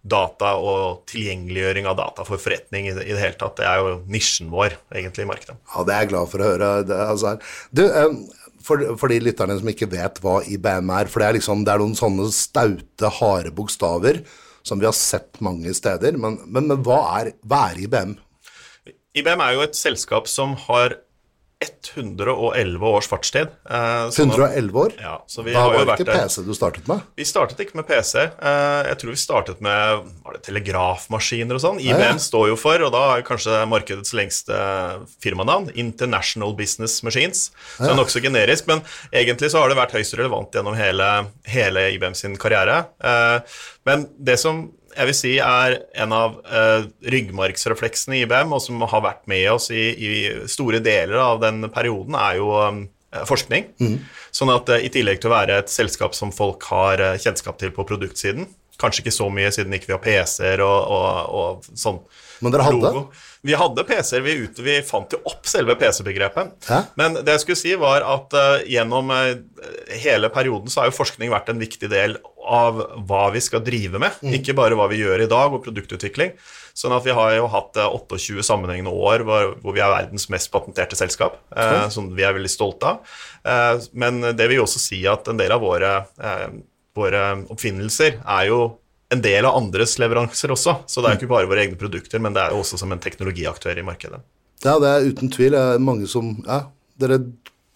data 0.00 0.54
og 0.56 1.02
tilgjengeliggjøring 1.10 1.88
av 1.90 1.98
data 1.98 2.24
for 2.24 2.40
forretning 2.40 2.88
i 2.88 2.94
det, 2.96 3.06
hele 3.10 3.36
tatt. 3.40 3.58
Det 3.60 3.66
er 3.68 3.82
jo 3.82 3.96
nisjen 4.10 4.48
vår 4.52 4.78
egentlig 4.94 5.26
i 5.26 5.30
markedet. 5.30 5.56
Ja, 5.74 5.84
det 5.84 5.96
er 5.96 6.04
jeg 6.04 6.12
glad 6.14 6.30
for 6.32 6.42
å 6.42 6.52
høre. 6.52 6.70
Det, 6.88 7.00
altså, 7.12 7.34
du, 7.76 7.84
for, 8.64 8.84
for 9.00 9.12
de 9.12 9.20
lytterne 9.24 9.58
som 9.60 9.72
ikke 9.72 9.90
vet 9.92 10.22
hva 10.24 10.40
IBM 10.48 10.94
er, 10.96 11.10
for 11.12 11.22
det 11.22 11.28
er, 11.28 11.38
liksom, 11.40 11.66
det 11.66 11.74
er 11.74 11.84
noen 11.84 11.98
sånne 11.98 12.30
staute, 12.34 13.12
harde 13.20 13.52
bokstaver 13.56 14.24
som 14.66 14.80
vi 14.80 14.88
har 14.88 14.96
sett 14.96 15.40
mange 15.44 15.72
steder, 15.76 16.18
men, 16.20 16.36
men, 16.46 16.68
men 16.68 16.82
hva, 16.84 17.00
er, 17.20 17.32
hva 17.48 17.70
er 17.70 17.80
IBM? 17.86 18.16
IBM 19.16 19.40
er 19.42 19.54
jo 19.56 19.64
et 19.64 19.78
selskap 19.78 20.28
som 20.30 20.52
har 20.68 21.00
111 21.60 22.82
års 22.88 23.06
fartstid. 23.10 23.48
eh, 23.68 24.08
sånn 24.14 24.30
111 24.32 24.72
år? 24.80 24.92
Ja, 25.00 25.18
så 25.28 25.42
vi 25.44 25.52
da 25.52 25.60
har 25.60 25.74
var 25.74 25.84
det 25.90 25.96
ikke. 26.06 26.14
PC 26.28 26.42
du 26.46 26.54
startet 26.56 26.88
med? 26.88 27.02
Vi 27.16 27.24
startet 27.28 27.60
ikke 27.60 27.76
med 27.76 27.86
PC. 27.88 28.14
Eh, 28.24 28.88
Jeg 28.90 28.96
tror 28.98 29.10
vi 29.10 29.20
startet 29.20 29.60
med 29.60 30.06
var 30.24 30.32
det 30.38 30.42
telegrafmaskiner 30.48 31.54
og 31.54 31.60
sånn. 31.60 31.80
ja. 31.84 31.96
IBM 31.96 32.18
står 32.18 32.48
jo 32.48 32.56
for, 32.56 32.80
og 32.86 32.92
da 32.92 33.02
er 33.18 33.22
kanskje 33.22 33.60
markedets 33.68 34.14
lengste 34.16 34.56
firmanavn, 35.20 35.70
International 35.76 36.54
Business 36.56 37.02
Machines. 37.02 37.50
Så 37.76 37.84
det 37.84 37.90
er 37.92 38.00
nokså 38.00 38.22
generisk, 38.24 38.66
men 38.66 38.80
egentlig 39.12 39.50
så 39.52 39.60
har 39.60 39.68
det 39.68 39.76
vært 39.76 39.92
høyst 39.98 40.16
relevant 40.16 40.50
gjennom 40.56 40.74
hele, 40.76 41.26
hele 41.44 41.90
IBM 41.94 42.14
sin 42.14 42.36
karriere. 42.36 42.86
Eh, 43.04 43.40
Men 43.86 44.08
det 44.18 44.38
som 44.38 44.70
jeg 44.96 45.08
vil 45.10 45.16
si 45.16 45.32
er 45.42 45.76
en 46.02 46.14
av 46.14 46.38
uh, 46.46 46.86
ryggmargsrefleksene 47.14 48.18
i 48.18 48.22
IBM, 48.26 48.54
og 48.56 48.62
som 48.64 48.82
har 48.90 49.04
vært 49.04 49.26
med 49.30 49.46
oss 49.52 49.70
i, 49.74 49.84
i 49.94 50.12
store 50.50 50.82
deler 50.84 51.20
av 51.22 51.42
den 51.42 51.68
perioden, 51.72 52.16
er 52.18 52.40
jo 52.40 52.50
um, 52.58 52.80
forskning. 53.28 53.70
Sånn 54.34 54.52
at 54.54 54.70
uh, 54.70 54.78
i 54.78 54.90
tillegg 54.92 55.22
til 55.22 55.30
å 55.30 55.36
være 55.36 55.60
et 55.62 55.72
selskap 55.72 56.16
som 56.18 56.34
folk 56.34 56.66
har 56.70 57.02
uh, 57.02 57.18
kjennskap 57.20 57.60
til 57.60 57.74
på 57.76 57.86
produktsiden, 57.88 58.48
kanskje 58.80 59.04
ikke 59.04 59.14
så 59.14 59.28
mye 59.32 59.50
siden 59.54 59.76
ikke 59.76 59.90
vi 59.90 59.96
har 59.96 60.04
PC-er 60.04 60.62
og, 60.64 60.78
og, 60.96 61.36
og 61.40 61.78
sånn 61.78 62.00
Men 62.40 62.54
dere 62.54 62.66
hadde? 62.66 62.80
logo. 62.80 63.04
Vi 63.44 63.56
hadde 63.56 63.84
PC-er. 63.88 64.24
Vi, 64.24 64.34
vi 64.64 64.76
fant 64.84 65.12
jo 65.14 65.20
opp 65.28 65.48
selve 65.48 65.76
PC-begrepet. 65.80 66.68
Men 67.00 67.20
det 67.20 67.36
jeg 67.36 67.44
skulle 67.44 67.60
si, 67.60 67.74
var 67.80 68.04
at 68.04 68.36
uh, 68.36 68.64
gjennom 68.68 69.12
uh, 69.12 69.32
hele 70.02 70.28
perioden 70.32 70.72
så 70.72 70.82
har 70.82 70.90
jo 70.90 70.96
forskning 70.98 71.32
vært 71.32 71.52
en 71.52 71.60
viktig 71.60 71.88
del 71.92 72.18
av 72.40 72.80
hva 73.08 73.26
vi 73.34 73.42
skal 73.44 73.62
drive 73.64 74.00
med. 74.00 74.16
Mm. 74.24 74.34
Ikke 74.40 74.56
bare 74.56 74.76
hva 74.78 74.88
vi 74.90 75.00
gjør 75.02 75.24
i 75.24 75.30
dag, 75.30 75.52
og 75.52 75.64
produktutvikling. 75.64 76.34
Sånn 76.76 76.94
at 76.94 77.04
vi 77.04 77.14
har 77.14 77.34
jo 77.36 77.48
hatt 77.50 77.78
eh, 77.80 77.96
28 77.98 78.44
sammenhengende 78.46 78.92
år 78.94 79.24
hvor, 79.26 79.54
hvor 79.60 79.76
vi 79.76 79.82
er 79.84 79.92
verdens 79.92 80.28
mest 80.32 80.50
patenterte 80.52 80.98
selskap, 80.98 81.40
eh, 81.52 81.86
som 81.92 82.10
vi 82.16 82.24
er 82.26 82.36
veldig 82.36 82.52
stolte 82.52 82.94
av. 82.94 83.16
Eh, 83.44 83.86
men 84.00 84.22
det 84.36 84.48
vil 84.48 84.60
jo 84.60 84.66
også 84.68 84.82
si 84.82 85.02
at 85.10 85.28
en 85.30 85.40
del 85.40 85.52
av 85.54 85.64
våre, 85.64 85.92
eh, 86.22 86.46
våre 87.00 87.22
oppfinnelser 87.50 88.20
er 88.20 88.48
jo 88.50 88.60
en 89.10 89.22
del 89.24 89.46
av 89.48 89.56
andres 89.58 89.96
leveranser 89.98 90.52
også. 90.54 90.76
Så 90.86 91.02
det 91.02 91.08
er 91.08 91.16
jo 91.16 91.22
ikke 91.22 91.32
bare 91.32 91.48
våre 91.50 91.64
egne 91.64 91.78
produkter, 91.80 92.22
men 92.22 92.36
det 92.36 92.44
er 92.44 92.54
jo 92.54 92.60
også 92.62 92.78
som 92.80 92.92
en 92.94 93.02
teknologiaktør 93.02 93.80
i 93.80 93.86
markedet. 93.86 94.20
Ja, 94.62 94.76
det 94.82 94.90
er 94.90 95.08
uten 95.08 95.32
tvil 95.32 95.56
det 95.56 95.62
er 95.62 95.80
mange 95.82 96.06
som 96.10 96.34
Ja, 96.44 96.66
dere 97.00 97.22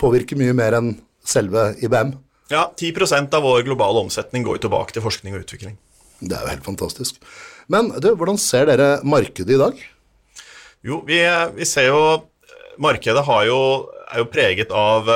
påvirker 0.01 0.37
mye 0.37 0.53
mer 0.57 0.77
enn 0.77 0.93
selve 1.25 1.73
IBM. 1.83 2.13
Ja, 2.53 2.69
10% 2.77 3.33
av 3.35 3.43
vår 3.43 3.65
globale 3.65 4.03
omsetning 4.05 4.45
går 4.45 4.59
jo 4.59 4.67
tilbake 4.67 4.95
til 4.95 5.05
forskning 5.05 5.37
og 5.37 5.47
utvikling. 5.47 5.79
Det 6.21 6.37
er 6.37 6.45
jo 6.45 6.53
helt 6.53 6.67
fantastisk. 6.67 7.19
Men 7.73 7.89
du, 7.97 8.11
hvordan 8.13 8.39
ser 8.41 8.69
dere 8.69 8.99
markedet 9.07 9.57
i 9.57 9.61
dag? 9.61 9.81
Jo, 10.85 11.01
vi, 11.09 11.23
vi 11.57 11.69
ser 11.69 11.89
jo 11.89 12.01
Markedet 12.75 13.23
har 13.23 13.45
jo, 13.47 13.59
er 14.15 14.23
jo 14.23 14.31
preget 14.31 14.73
av 14.75 15.09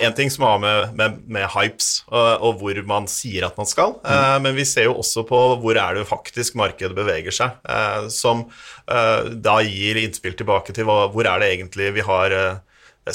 én 0.00 0.14
ting 0.16 0.30
som 0.32 0.46
har 0.48 0.58
med, 0.62 0.94
med, 0.98 1.20
med 1.30 1.46
hypes 1.54 1.90
og, 2.10 2.46
og 2.46 2.62
hvor 2.62 2.80
man 2.88 3.08
sier 3.10 3.46
at 3.46 3.58
man 3.60 3.68
skal, 3.68 3.96
mm. 4.02 4.42
men 4.44 4.56
vi 4.58 4.66
ser 4.68 4.88
jo 4.88 4.96
også 5.00 5.24
på 5.28 5.40
hvor 5.62 5.78
er 5.80 5.98
det 5.98 6.08
faktisk 6.08 6.58
markedet 6.60 6.96
beveger 6.96 7.34
seg, 7.34 7.60
eh, 7.64 8.08
som 8.12 8.46
eh, 8.90 9.30
da 9.42 9.60
gir 9.64 10.00
innspill 10.00 10.36
tilbake 10.38 10.74
til 10.76 10.88
hvor 10.90 11.26
er 11.26 11.42
det 11.42 11.52
egentlig 11.54 11.92
vi 11.96 12.04
har 12.06 12.34
eh, 12.36 12.58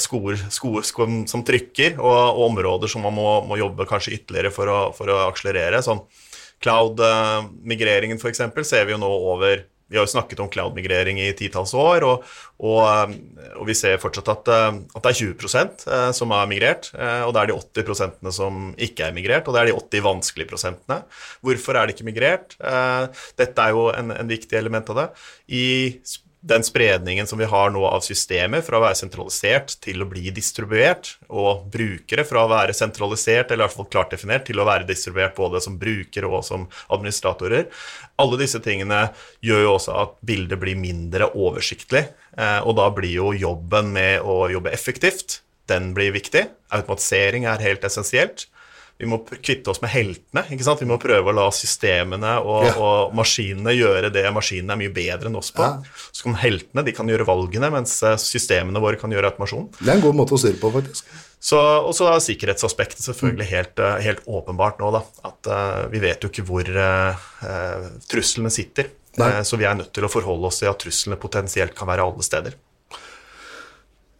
skoer, 0.02 0.38
skoer 0.52 0.86
som, 0.86 1.22
som 1.30 1.44
trykker, 1.46 1.96
og, 2.00 2.16
og 2.36 2.42
områder 2.50 2.90
som 2.90 3.04
man 3.06 3.16
må, 3.16 3.28
må 3.48 3.58
jobbe 3.60 3.88
kanskje 3.88 4.16
ytterligere 4.18 4.52
for 4.54 4.70
å, 4.70 4.80
for 4.96 5.12
å 5.12 5.22
akselerere. 5.28 5.82
Sånn 5.84 6.02
cloud-migreringen 6.64 8.20
f.eks. 8.20 8.42
ser 8.64 8.86
vi 8.88 8.94
jo 8.94 9.00
nå 9.00 9.10
over 9.32 9.66
vi 9.88 9.98
har 9.98 10.06
jo 10.06 10.10
snakket 10.10 10.40
om 10.42 10.50
cloud-migrering 10.50 11.20
i 11.22 11.28
titalls 11.38 11.74
år, 11.78 12.04
og, 12.08 12.24
og, 12.58 13.14
og 13.54 13.64
vi 13.68 13.76
ser 13.78 14.00
fortsatt 14.02 14.30
at, 14.32 14.50
eh, 14.50 14.80
at 14.98 15.06
det 15.06 15.12
er 15.12 15.20
20 15.20 15.62
eh, 15.94 16.10
som 16.16 16.34
er 16.34 16.50
migrert. 16.50 16.90
eh, 16.98 17.22
Og 17.26 17.34
det 17.36 17.42
er 17.44 17.52
de 17.52 17.58
80 17.86 18.34
som 18.34 18.70
ikke 18.76 19.06
er 19.08 19.16
migrert, 19.16 19.46
og 19.46 19.54
det 19.54 19.62
er 19.62 19.70
de 19.70 19.76
80 19.78 20.06
vanskelige 20.08 20.50
prosentene. 20.50 21.02
Hvorfor 21.46 21.78
er 21.78 21.86
det 21.86 21.96
ikke 21.96 22.10
migrert? 22.10 22.58
Eh, 22.60 23.06
Dette 23.38 23.62
er 23.62 23.76
jo 23.76 23.88
en, 23.94 24.10
en 24.16 24.30
viktig 24.30 24.58
element 24.58 24.90
av 24.90 25.02
det. 25.04 25.08
I 25.54 25.66
den 26.46 26.64
spredningen 26.64 27.26
som 27.26 27.38
vi 27.38 27.44
har 27.50 27.70
nå 27.74 27.82
av 27.88 28.04
systemer 28.06 28.62
fra 28.62 28.78
å 28.78 28.84
være 28.84 28.98
sentralisert 28.98 29.74
til 29.82 30.02
å 30.02 30.08
bli 30.08 30.30
distribuert, 30.34 31.16
og 31.26 31.66
brukere 31.72 32.24
fra 32.26 32.44
å 32.44 32.50
være 32.50 32.76
sentralisert, 32.76 33.50
eller 33.50 33.64
i 33.64 33.66
hvert 33.66 33.76
fall 33.76 33.88
klart 33.90 34.14
definert, 34.14 34.46
til 34.46 34.62
å 34.62 34.66
være 34.68 34.86
distribuert 34.86 35.34
både 35.38 35.62
som 35.64 35.78
brukere 35.80 36.30
og 36.30 36.44
som 36.46 36.68
administratorer, 36.94 37.66
alle 38.22 38.40
disse 38.40 38.62
tingene 38.62 39.08
gjør 39.44 39.64
jo 39.66 39.74
også 39.74 39.96
at 40.04 40.14
bildet 40.26 40.62
blir 40.62 40.78
mindre 40.78 41.32
oversiktlig, 41.34 42.06
eh, 42.38 42.60
og 42.62 42.78
da 42.78 42.88
blir 42.94 43.16
jo 43.18 43.32
jobben 43.34 43.90
med 43.96 44.22
å 44.22 44.44
jobbe 44.52 44.74
effektivt, 44.74 45.40
den 45.66 45.90
blir 45.96 46.14
viktig. 46.14 46.46
Automatisering 46.70 47.48
er 47.50 47.64
helt 47.64 47.84
essensielt 47.86 48.46
vi 48.98 49.06
må 49.08 49.18
kvitte 49.28 49.70
oss 49.70 49.82
med 49.82 49.92
heltene. 49.92 50.42
ikke 50.52 50.64
sant? 50.64 50.80
Vi 50.80 50.88
må 50.88 50.96
prøve 51.00 51.28
å 51.28 51.36
la 51.36 51.46
systemene 51.52 52.32
og, 52.40 52.64
ja. 52.64 52.72
og 52.80 53.14
maskinene 53.16 53.74
gjøre 53.76 54.08
det 54.14 54.24
maskinene 54.32 54.72
er 54.72 54.80
mye 54.80 54.94
bedre 54.94 55.28
enn 55.28 55.36
oss 55.36 55.52
på. 55.56 55.64
Ja. 55.66 56.08
Så 56.16 56.24
kan 56.24 56.38
heltene 56.40 56.84
de 56.86 56.94
kan 56.96 57.10
gjøre 57.12 57.26
valgene, 57.28 57.68
mens 57.74 57.98
eh, 58.06 58.16
systemene 58.20 58.80
våre 58.80 59.00
kan 59.00 59.12
gjøre 59.12 59.34
automasjon. 59.34 59.68
Det 59.82 59.90
er 59.90 59.98
en 59.98 60.04
god 60.06 60.16
måte 60.16 60.36
å 60.36 60.40
styre 60.40 60.60
på, 60.62 60.72
faktisk. 60.78 61.12
Så, 61.36 61.60
og 61.60 61.92
så 61.94 62.08
er 62.08 62.22
sikkerhetsaspektet 62.24 63.04
selvfølgelig 63.04 63.48
helt, 63.52 63.84
eh, 63.84 63.98
helt, 64.06 64.24
åpenbart 64.24 64.80
nå. 64.80 64.94
da, 64.96 65.02
At 65.28 65.50
uh, 65.52 65.82
vi 65.92 66.00
vet 66.02 66.24
jo 66.24 66.32
ikke 66.32 66.46
hvor 66.48 66.70
uh, 66.72 67.26
truslene 68.08 68.52
sitter. 68.52 68.94
Nei. 69.16 69.30
så 69.48 69.56
vi 69.56 69.64
er 69.64 69.72
nødt 69.72 69.94
til 69.96 70.04
å 70.04 70.10
forholde 70.12 70.50
oss 70.50 70.58
til 70.60 70.68
at 70.68 70.76
truslene 70.76 71.16
potensielt 71.16 71.72
kan 71.76 71.88
være 71.88 72.04
alle 72.04 72.24
steder. 72.24 72.52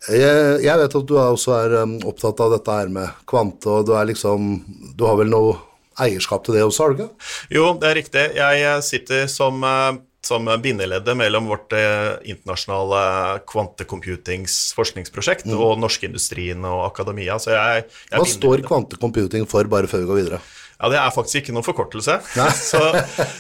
Jeg, 0.07 0.59
jeg, 0.63 0.79
vet 0.79 0.99
at 0.99 1.07
du 1.09 1.15
også 1.19 1.55
er 1.57 1.79
um, 1.83 1.97
opptatt 2.07 2.43
av 2.45 2.53
dette 2.55 2.75
her 2.79 2.91
med 2.93 3.23
kvante, 3.29 3.71
og 3.71 3.89
du 3.89 3.95
er 3.99 4.07
liksom 4.07 4.61
Du 4.95 5.07
har 5.09 5.19
vel 5.19 5.33
noe 5.33 5.57
eierskap 6.03 6.45
til 6.45 6.59
det 6.59 6.67
også, 6.67 6.85
har 6.85 6.93
du 6.93 7.01
ikke? 7.01 7.31
Jo, 7.57 7.71
det 7.81 7.89
er 7.89 7.97
riktig. 7.97 8.25
Jeg 8.37 8.85
sitter 8.85 9.25
som, 9.33 9.65
uh, 9.65 9.97
som 10.27 10.47
bindeleddet 10.63 11.17
mellom 11.19 11.49
vårt 11.51 11.73
uh, 11.75 12.21
internasjonale 12.29 13.01
kvantecomputing's 13.49 14.59
forskningsprosjekt 14.77 15.49
mm. 15.49 15.57
og 15.57 15.81
norskindustrien 15.83 16.63
og 16.69 16.85
akademia. 16.91 17.41
Så 17.43 17.57
jeg, 17.57 17.89
jeg 18.13 18.21
Hva 18.21 18.29
står 18.31 18.63
kvantecomputing 18.69 19.49
for, 19.51 19.67
bare 19.73 19.91
før 19.91 20.05
vi 20.05 20.11
går 20.13 20.23
videre? 20.23 20.43
Ja, 20.77 20.91
Det 20.93 20.99
er 21.01 21.15
faktisk 21.15 21.41
ikke 21.41 21.57
noen 21.57 21.67
forkortelse. 21.67 22.21
Nei, 22.37 22.51
så, 22.71 22.83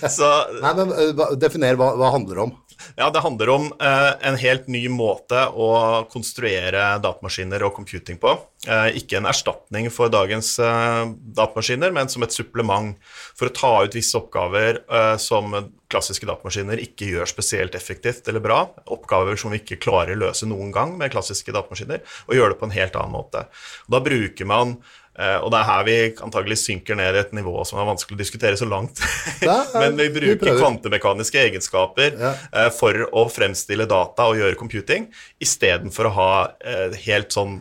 så, 0.09 0.31
Nei 0.63 0.73
men 0.81 0.95
Definer 1.39 1.79
hva 1.79 1.93
det 2.01 2.15
handler 2.15 2.47
om. 2.49 2.57
Ja, 2.95 3.11
Det 3.11 3.23
handler 3.25 3.49
om 3.49 3.73
eh, 3.81 4.13
en 4.29 4.37
helt 4.41 4.69
ny 4.71 4.87
måte 4.93 5.47
å 5.51 5.71
konstruere 6.13 6.97
datamaskiner 7.03 7.65
og 7.67 7.75
computing 7.77 8.21
på. 8.23 8.37
Eh, 8.67 8.97
ikke 9.01 9.21
en 9.21 9.29
erstatning 9.31 9.89
for 9.95 10.11
dagens 10.13 10.57
eh, 10.63 11.03
datamaskiner, 11.39 11.93
men 11.95 12.11
som 12.11 12.25
et 12.27 12.35
supplement 12.35 12.95
for 13.37 13.51
å 13.51 13.55
ta 13.55 13.73
ut 13.85 13.97
visse 13.97 14.17
oppgaver 14.19 14.81
eh, 14.83 15.17
som 15.23 15.55
klassiske 15.93 16.27
datamaskiner 16.27 16.81
ikke 16.83 17.13
gjør 17.13 17.31
spesielt 17.31 17.77
effektivt 17.79 18.27
eller 18.29 18.43
bra. 18.43 18.61
Oppgaver 18.91 19.39
som 19.39 19.55
vi 19.55 19.61
ikke 19.63 19.79
klarer 19.83 20.17
å 20.17 20.23
løse 20.27 20.49
noen 20.51 20.73
gang 20.75 20.97
med 20.99 21.13
klassiske 21.15 21.55
datamaskiner, 21.55 22.03
og 22.27 22.39
gjøre 22.39 22.55
det 22.55 22.61
på 22.63 22.71
en 22.71 22.79
helt 22.79 22.99
annen 22.99 23.15
måte. 23.15 23.47
Da 23.91 24.03
bruker 24.03 24.51
man 24.51 24.79
og 25.17 25.49
det 25.53 25.59
er 25.59 25.69
her 25.69 25.85
vi 25.87 25.97
antagelig 26.25 26.59
synker 26.61 26.99
ned 26.99 27.17
i 27.17 27.21
et 27.23 27.31
nivå 27.37 27.63
som 27.65 27.79
er 27.81 27.89
vanskelig 27.89 28.19
å 28.19 28.21
diskutere 28.21 28.59
så 28.61 28.69
langt. 28.69 29.01
Men 29.81 29.97
vi 29.97 30.11
bruker 30.13 30.51
vi 30.51 30.57
kvantemekaniske 30.61 31.41
egenskaper 31.41 32.19
ja. 32.21 32.35
uh, 32.53 32.69
for 32.75 33.07
å 33.11 33.27
fremstille 33.33 33.89
data 33.89 34.29
og 34.31 34.41
gjøre 34.41 34.59
computing, 34.61 35.09
istedenfor 35.43 36.11
å 36.11 36.15
ha 36.19 36.33
uh, 36.51 36.99
helt 37.07 37.33
sånn 37.37 37.61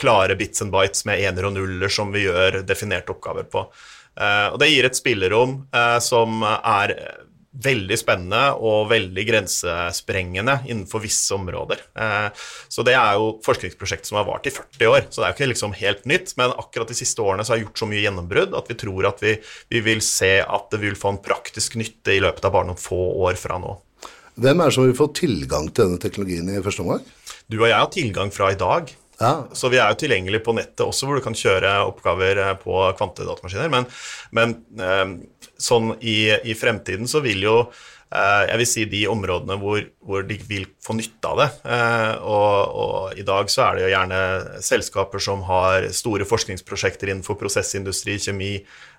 klare 0.00 0.34
bits 0.38 0.64
and 0.64 0.72
bites 0.74 1.04
med 1.06 1.22
ener 1.22 1.46
og 1.46 1.54
nuller 1.54 1.92
som 1.92 2.10
vi 2.14 2.24
gjør 2.24 2.62
definerte 2.66 3.14
oppgaver 3.14 3.46
på. 3.46 3.60
og 4.18 4.56
det 4.58 4.66
gir 4.72 4.88
et 4.88 4.98
spillerom 4.98 5.52
som 6.02 6.42
er 6.42 6.92
veldig 7.62 7.96
spennende 7.98 8.40
og 8.58 8.88
veldig 8.90 9.24
grensesprengende 9.28 10.56
innenfor 10.66 11.02
visse 11.04 11.34
områder. 11.36 11.84
Eh, 11.94 12.28
så 12.68 12.84
det 12.86 12.96
er 12.98 13.18
jo 13.18 13.36
forskningsprosjekt 13.44 14.08
som 14.08 14.18
har 14.18 14.26
vart 14.28 14.48
i 14.50 14.54
40 14.54 14.90
år, 14.90 15.06
så 15.08 15.20
det 15.20 15.26
er 15.26 15.32
jo 15.32 15.38
ikke 15.38 15.50
liksom 15.52 15.76
helt 15.78 16.08
nytt. 16.10 16.34
Men 16.40 16.54
akkurat 16.58 16.90
de 16.90 16.98
siste 16.98 17.22
årene 17.22 17.46
så 17.46 17.54
har 17.54 17.60
jeg 17.60 17.68
gjort 17.68 17.84
så 17.84 17.90
mye 17.90 18.02
gjennombrudd 18.02 18.58
at 18.58 18.70
vi 18.72 18.78
tror 18.80 19.10
at 19.10 19.22
vi, 19.24 19.36
vi, 19.70 19.84
vil 19.86 20.02
se 20.04 20.36
at 20.42 20.68
det 20.74 20.82
vil 20.82 20.98
få 20.98 21.14
en 21.14 21.22
praktisk 21.22 21.78
nytte 21.80 22.16
i 22.16 22.22
løpet 22.24 22.48
av 22.48 22.56
bare 22.56 22.70
noen 22.72 22.80
få 22.80 23.00
år 23.28 23.38
fra 23.40 23.60
nå. 23.62 23.76
Hvem 24.34 24.60
er 24.60 24.70
det 24.70 24.74
som 24.74 24.88
vil 24.88 24.98
få 24.98 25.12
tilgang 25.14 25.70
til 25.70 25.86
denne 25.86 26.02
teknologien 26.02 26.50
i 26.50 26.62
første 26.62 26.82
omgang? 26.82 27.06
Du 27.46 27.60
og 27.60 27.68
jeg 27.68 27.78
har 27.78 27.90
tilgang 27.94 28.34
fra 28.34 28.50
i 28.50 28.58
dag. 28.58 28.90
Ja. 29.20 29.46
Så 29.52 29.70
vi 29.70 29.78
er 29.78 29.92
jo 29.92 29.98
tilgjengelig 30.00 30.40
på 30.42 30.54
nettet 30.56 30.82
også, 30.82 31.06
hvor 31.06 31.18
du 31.18 31.24
kan 31.24 31.36
kjøre 31.38 31.70
oppgaver 31.86 32.40
eh, 32.42 32.54
på 32.58 32.80
kvantedatamaskiner. 32.98 33.70
Men, 33.70 33.86
men 34.34 34.56
eh, 34.74 35.04
sånn 35.60 35.94
i, 36.00 36.32
i, 36.44 36.54
fremtiden 36.58 37.08
så 37.10 37.20
vil 37.24 37.44
jo 37.46 37.54
eh, 37.64 38.42
jeg 38.50 38.60
vil 38.60 38.68
si 38.68 38.86
de 38.90 39.02
områdene 39.10 39.56
hvor, 39.60 39.80
hvor 40.04 40.26
de 40.26 40.38
vil 40.48 40.66
få 40.84 40.96
nytte 40.98 41.30
av 41.30 41.40
det. 41.42 41.48
Og, 42.22 42.74
og, 42.84 42.98
i 43.18 43.26
dag 43.26 43.52
så 43.52 43.66
er 43.66 43.76
det 43.76 43.84
jo 43.84 43.92
gjerne 43.94 44.20
selskaper 44.64 45.22
som 45.22 45.44
har 45.48 45.88
store 45.94 46.26
forskningsprosjekter 46.28 47.12
innenfor 47.12 47.38
prosessindustri, 47.40 48.18
kjemi, 48.26 48.52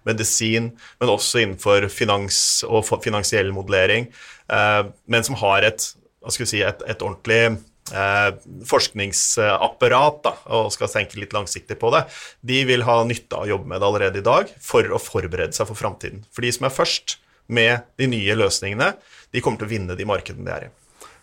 medisin, 0.07 0.71
men 1.01 1.13
også 1.13 1.43
innenfor 1.43 1.89
finans 1.93 2.39
og 2.67 2.85
finansiell 3.03 3.51
modellering, 3.55 4.09
men 5.09 5.25
som 5.25 5.37
har 5.41 5.65
et, 5.65 5.87
hva 6.25 6.33
skal 6.33 6.45
vi 6.45 6.51
si, 6.51 6.61
et, 6.65 6.83
et 6.89 7.05
ordentlig 7.05 7.41
eh, 7.45 7.57
forskningsapparat 7.85 10.23
da, 10.25 10.33
og 10.57 10.71
skal 10.73 10.89
tenke 10.89 11.19
litt 11.21 11.35
langsiktig 11.35 11.77
på 11.81 11.91
det, 11.93 12.05
de 12.41 12.63
vil 12.65 12.85
ha 12.87 13.03
nytte 13.05 13.37
av 13.37 13.45
å 13.45 13.51
jobbe 13.51 13.69
med 13.69 13.81
det 13.81 13.89
allerede 13.89 14.21
i 14.21 14.25
dag 14.25 14.49
for 14.63 14.89
å 14.89 15.01
forberede 15.01 15.53
seg 15.53 15.69
for 15.69 15.77
framtiden. 15.77 16.25
For 16.33 16.45
de 16.45 16.53
som 16.55 16.65
er 16.65 16.73
først 16.73 17.19
med 17.45 17.85
de 18.01 18.09
nye 18.09 18.39
løsningene, 18.39 18.95
de 19.29 19.43
kommer 19.43 19.61
til 19.61 19.69
å 19.69 19.73
vinne 19.75 19.97
de 19.97 20.07
markedene 20.07 20.47
de 20.47 20.55
er 20.55 20.65
i. 20.65 20.71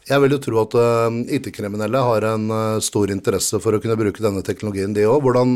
Jeg 0.07 0.19
vil 0.19 0.35
jo 0.35 0.41
tro 0.43 0.63
at 0.65 0.75
uh, 0.75 1.15
IT-kriminelle 1.31 2.01
har 2.03 2.25
en 2.33 2.49
uh, 2.51 2.83
stor 2.83 3.11
interesse 3.15 3.59
for 3.63 3.75
å 3.75 3.81
kunne 3.83 3.99
bruke 3.99 4.23
denne 4.23 4.43
teknologien, 4.47 4.95
de 4.95 5.07
òg. 5.07 5.23
Hvordan 5.23 5.53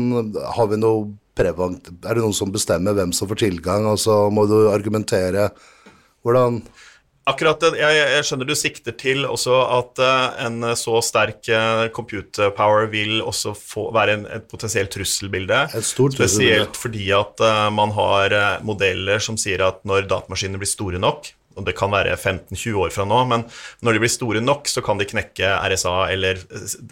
har 0.55 0.69
vi 0.71 0.79
noe 0.79 1.09
prevent... 1.37 1.91
Er 2.07 2.15
det 2.15 2.23
noen 2.23 2.35
som 2.35 2.53
bestemmer 2.53 2.95
hvem 2.95 3.11
som 3.15 3.27
får 3.27 3.41
tilgang, 3.43 3.89
og 3.91 4.31
må 4.31 4.47
du 4.47 4.69
argumentere? 4.71 5.49
Hvordan 6.23 6.61
Akkurat 7.27 7.63
jeg, 7.75 7.95
jeg, 7.97 8.23
skjønner 8.23 8.47
du 8.47 8.53
sikter 8.55 8.93
til 8.95 9.25
også 9.27 9.57
at 9.75 9.99
uh, 9.99 10.37
en 10.45 10.63
så 10.79 11.01
sterk 11.03 11.49
uh, 11.51 11.87
computer 11.91 12.53
power 12.55 12.85
vil 12.91 13.19
også 13.19 13.51
få, 13.57 13.89
være 13.95 14.13
en, 14.15 14.23
et 14.31 14.45
potensielt 14.47 14.93
trusselbilde. 14.95 15.65
Et 15.75 15.87
stort 15.87 16.15
Spesielt 16.15 16.71
trusselbilde. 16.71 16.79
fordi 16.79 17.09
at 17.17 17.43
uh, 17.43 17.65
man 17.75 17.91
har 17.97 18.35
modeller 18.63 19.19
som 19.23 19.35
sier 19.39 19.65
at 19.65 19.81
når 19.87 20.07
datamaskinene 20.07 20.61
blir 20.61 20.71
store 20.71 21.01
nok, 21.03 21.27
og 21.57 21.65
det 21.67 21.73
kan 21.75 21.91
være 21.91 22.13
15-20 22.15 22.79
år 22.85 22.95
fra 22.95 23.03
nå, 23.09 23.19
men 23.27 23.43
når 23.83 23.97
de 23.97 24.03
blir 24.05 24.13
store 24.13 24.45
nok, 24.45 24.71
så 24.71 24.85
kan 24.85 25.01
de 25.01 25.09
knekke 25.09 25.51
RSA 25.73 25.97
eller 26.13 26.39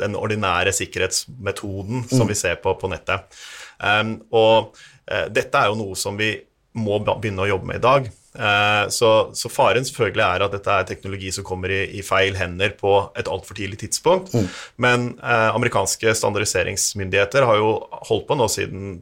den 0.01 0.17
ordinære 0.19 0.73
sikkerhetsmetoden 0.75 2.03
mm. 2.03 2.11
som 2.11 2.27
vi 2.27 2.35
ser 2.35 2.59
på 2.59 2.75
på 2.81 2.91
nettet. 2.91 3.39
Um, 3.79 4.17
og 4.35 4.75
dette 5.05 5.61
er 5.61 5.69
jo 5.69 5.77
noe 5.79 5.95
som 5.95 6.17
vi 6.17 6.33
må 6.75 6.97
begynne 7.05 7.45
å 7.45 7.51
jobbe 7.53 7.71
med 7.71 7.79
i 7.79 7.87
dag. 7.87 8.13
Eh, 8.35 8.83
så, 8.93 9.11
så, 9.33 9.51
faren 9.51 9.87
selvfølgelig 9.87 10.25
er 10.25 10.45
at 10.45 10.55
dette 10.55 10.77
er 10.77 10.87
teknologi 10.89 11.31
som 11.35 11.47
kommer 11.47 11.71
i, 11.71 11.81
i 11.99 12.03
feil 12.05 12.37
hender 12.39 12.75
på 12.79 12.93
et 13.17 13.31
altfor 13.31 13.57
tidlig 13.57 13.79
tidspunkt. 13.85 14.33
Mm. 14.35 14.47
Men 14.85 15.09
eh, 15.19 15.49
amerikanske 15.55 16.15
standardiseringsmyndigheter 16.19 17.47
har 17.47 17.61
jo 17.61 17.75
holdt 18.09 18.27
på 18.29 18.39
nå 18.39 18.49
siden 18.51 18.97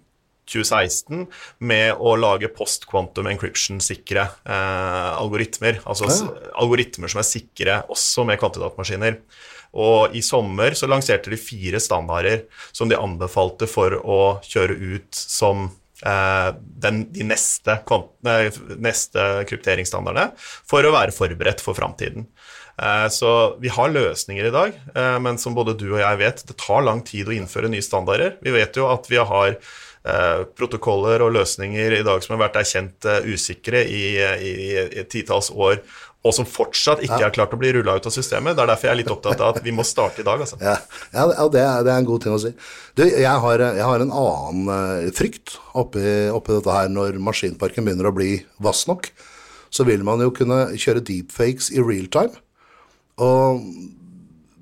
2016 0.50 1.26
med 1.64 2.02
å 2.04 2.16
lage 2.20 2.52
post-quantum 2.52 3.30
encryption-sikre 3.32 4.26
eh, 4.28 5.12
algoritmer. 5.16 5.80
Altså 5.88 6.10
ja. 6.10 6.52
algoritmer 6.60 7.12
som 7.12 7.24
er 7.24 7.30
sikre 7.30 7.80
også 7.94 8.28
med 8.28 8.42
kvantidatmaskiner. 8.42 9.20
Og 9.74 10.14
i 10.14 10.22
sommer 10.22 10.76
så 10.78 10.90
lanserte 10.90 11.32
de 11.34 11.40
fire 11.42 11.80
standarder 11.82 12.44
som 12.76 12.92
de 12.92 13.00
anbefalte 13.00 13.70
for 13.70 13.96
å 13.98 14.20
kjøre 14.46 14.78
ut 14.78 15.10
som 15.18 15.72
den, 16.04 16.98
de 17.16 17.24
neste, 17.28 17.78
neste 18.76 19.28
krypteringsstandardene 19.48 20.34
for 20.38 20.84
å 20.84 20.92
være 20.96 21.16
forberedt 21.16 21.64
for 21.64 21.78
framtiden. 21.78 22.28
Eh, 22.82 23.08
så 23.14 23.56
vi 23.62 23.70
har 23.70 23.94
løsninger 23.94 24.50
i 24.50 24.54
dag, 24.54 24.78
eh, 24.96 25.18
men 25.20 25.38
som 25.38 25.56
både 25.56 25.78
du 25.78 25.92
og 25.92 26.02
jeg 26.02 26.20
vet, 26.22 26.46
det 26.50 26.58
tar 26.58 26.86
lang 26.86 27.04
tid 27.06 27.30
å 27.30 27.36
innføre 27.36 27.70
nye 27.70 27.86
standarder. 27.86 28.38
Vi 28.42 28.54
vet 28.56 28.78
jo 28.80 28.90
at 28.92 29.10
vi 29.12 29.22
har 29.22 29.58
protokoller 30.60 31.22
og 31.24 31.30
løsninger 31.32 31.94
i 31.96 32.02
dag 32.04 32.20
som 32.20 32.34
har 32.34 32.42
vært 32.42 32.58
erkjent 32.60 33.06
usikre 33.24 33.86
i, 33.88 34.18
i, 34.20 34.52
i 35.00 35.04
titalls 35.08 35.48
år, 35.48 35.78
og 36.24 36.32
som 36.32 36.48
fortsatt 36.48 37.02
ikke 37.04 37.20
ja. 37.20 37.28
er 37.28 37.36
klart 37.36 37.54
å 37.56 37.60
bli 37.60 37.74
rulla 37.76 37.98
ut 38.00 38.06
av 38.08 38.14
systemet. 38.16 38.56
Det 38.56 38.64
er 38.64 38.70
derfor 38.72 38.88
jeg 38.88 38.94
er 38.94 39.00
litt 39.02 39.12
opptatt 39.12 39.42
av 39.44 39.58
at 39.58 39.66
vi 39.66 39.74
må 39.76 39.84
starte 39.84 40.24
i 40.24 40.28
dag. 40.28 40.40
Altså. 40.46 40.56
Ja, 40.64 40.78
ja 41.12 41.26
det, 41.28 41.60
er, 41.60 41.82
det, 41.84 41.92
er, 41.92 41.98
en 41.98 42.08
god 42.08 42.24
ting 42.24 42.36
å 42.36 42.40
si. 42.40 42.54
Du, 42.96 43.04
jeg, 43.04 43.28
har, 43.28 43.64
jeg, 43.66 43.84
har, 43.84 44.04
en 44.04 44.14
annen 44.16 44.70
uh, 44.72 45.10
frykt 45.16 45.58
oppi, 45.76 46.06
oppi, 46.32 46.56
dette 46.56 46.78
her. 46.78 46.88
Når 46.94 47.20
maskinparken 47.24 47.84
begynner 47.84 48.08
å 48.08 48.16
bli 48.16 48.38
vass 48.64 48.86
nok, 48.88 49.10
så 49.74 49.84
vil 49.90 50.06
man 50.08 50.24
jo 50.24 50.32
kunne 50.36 50.62
kjøre 50.80 51.04
deepfakes 51.04 51.74
i 51.76 51.84
real 51.84 52.08
time. 52.14 52.40
Og 53.24 53.68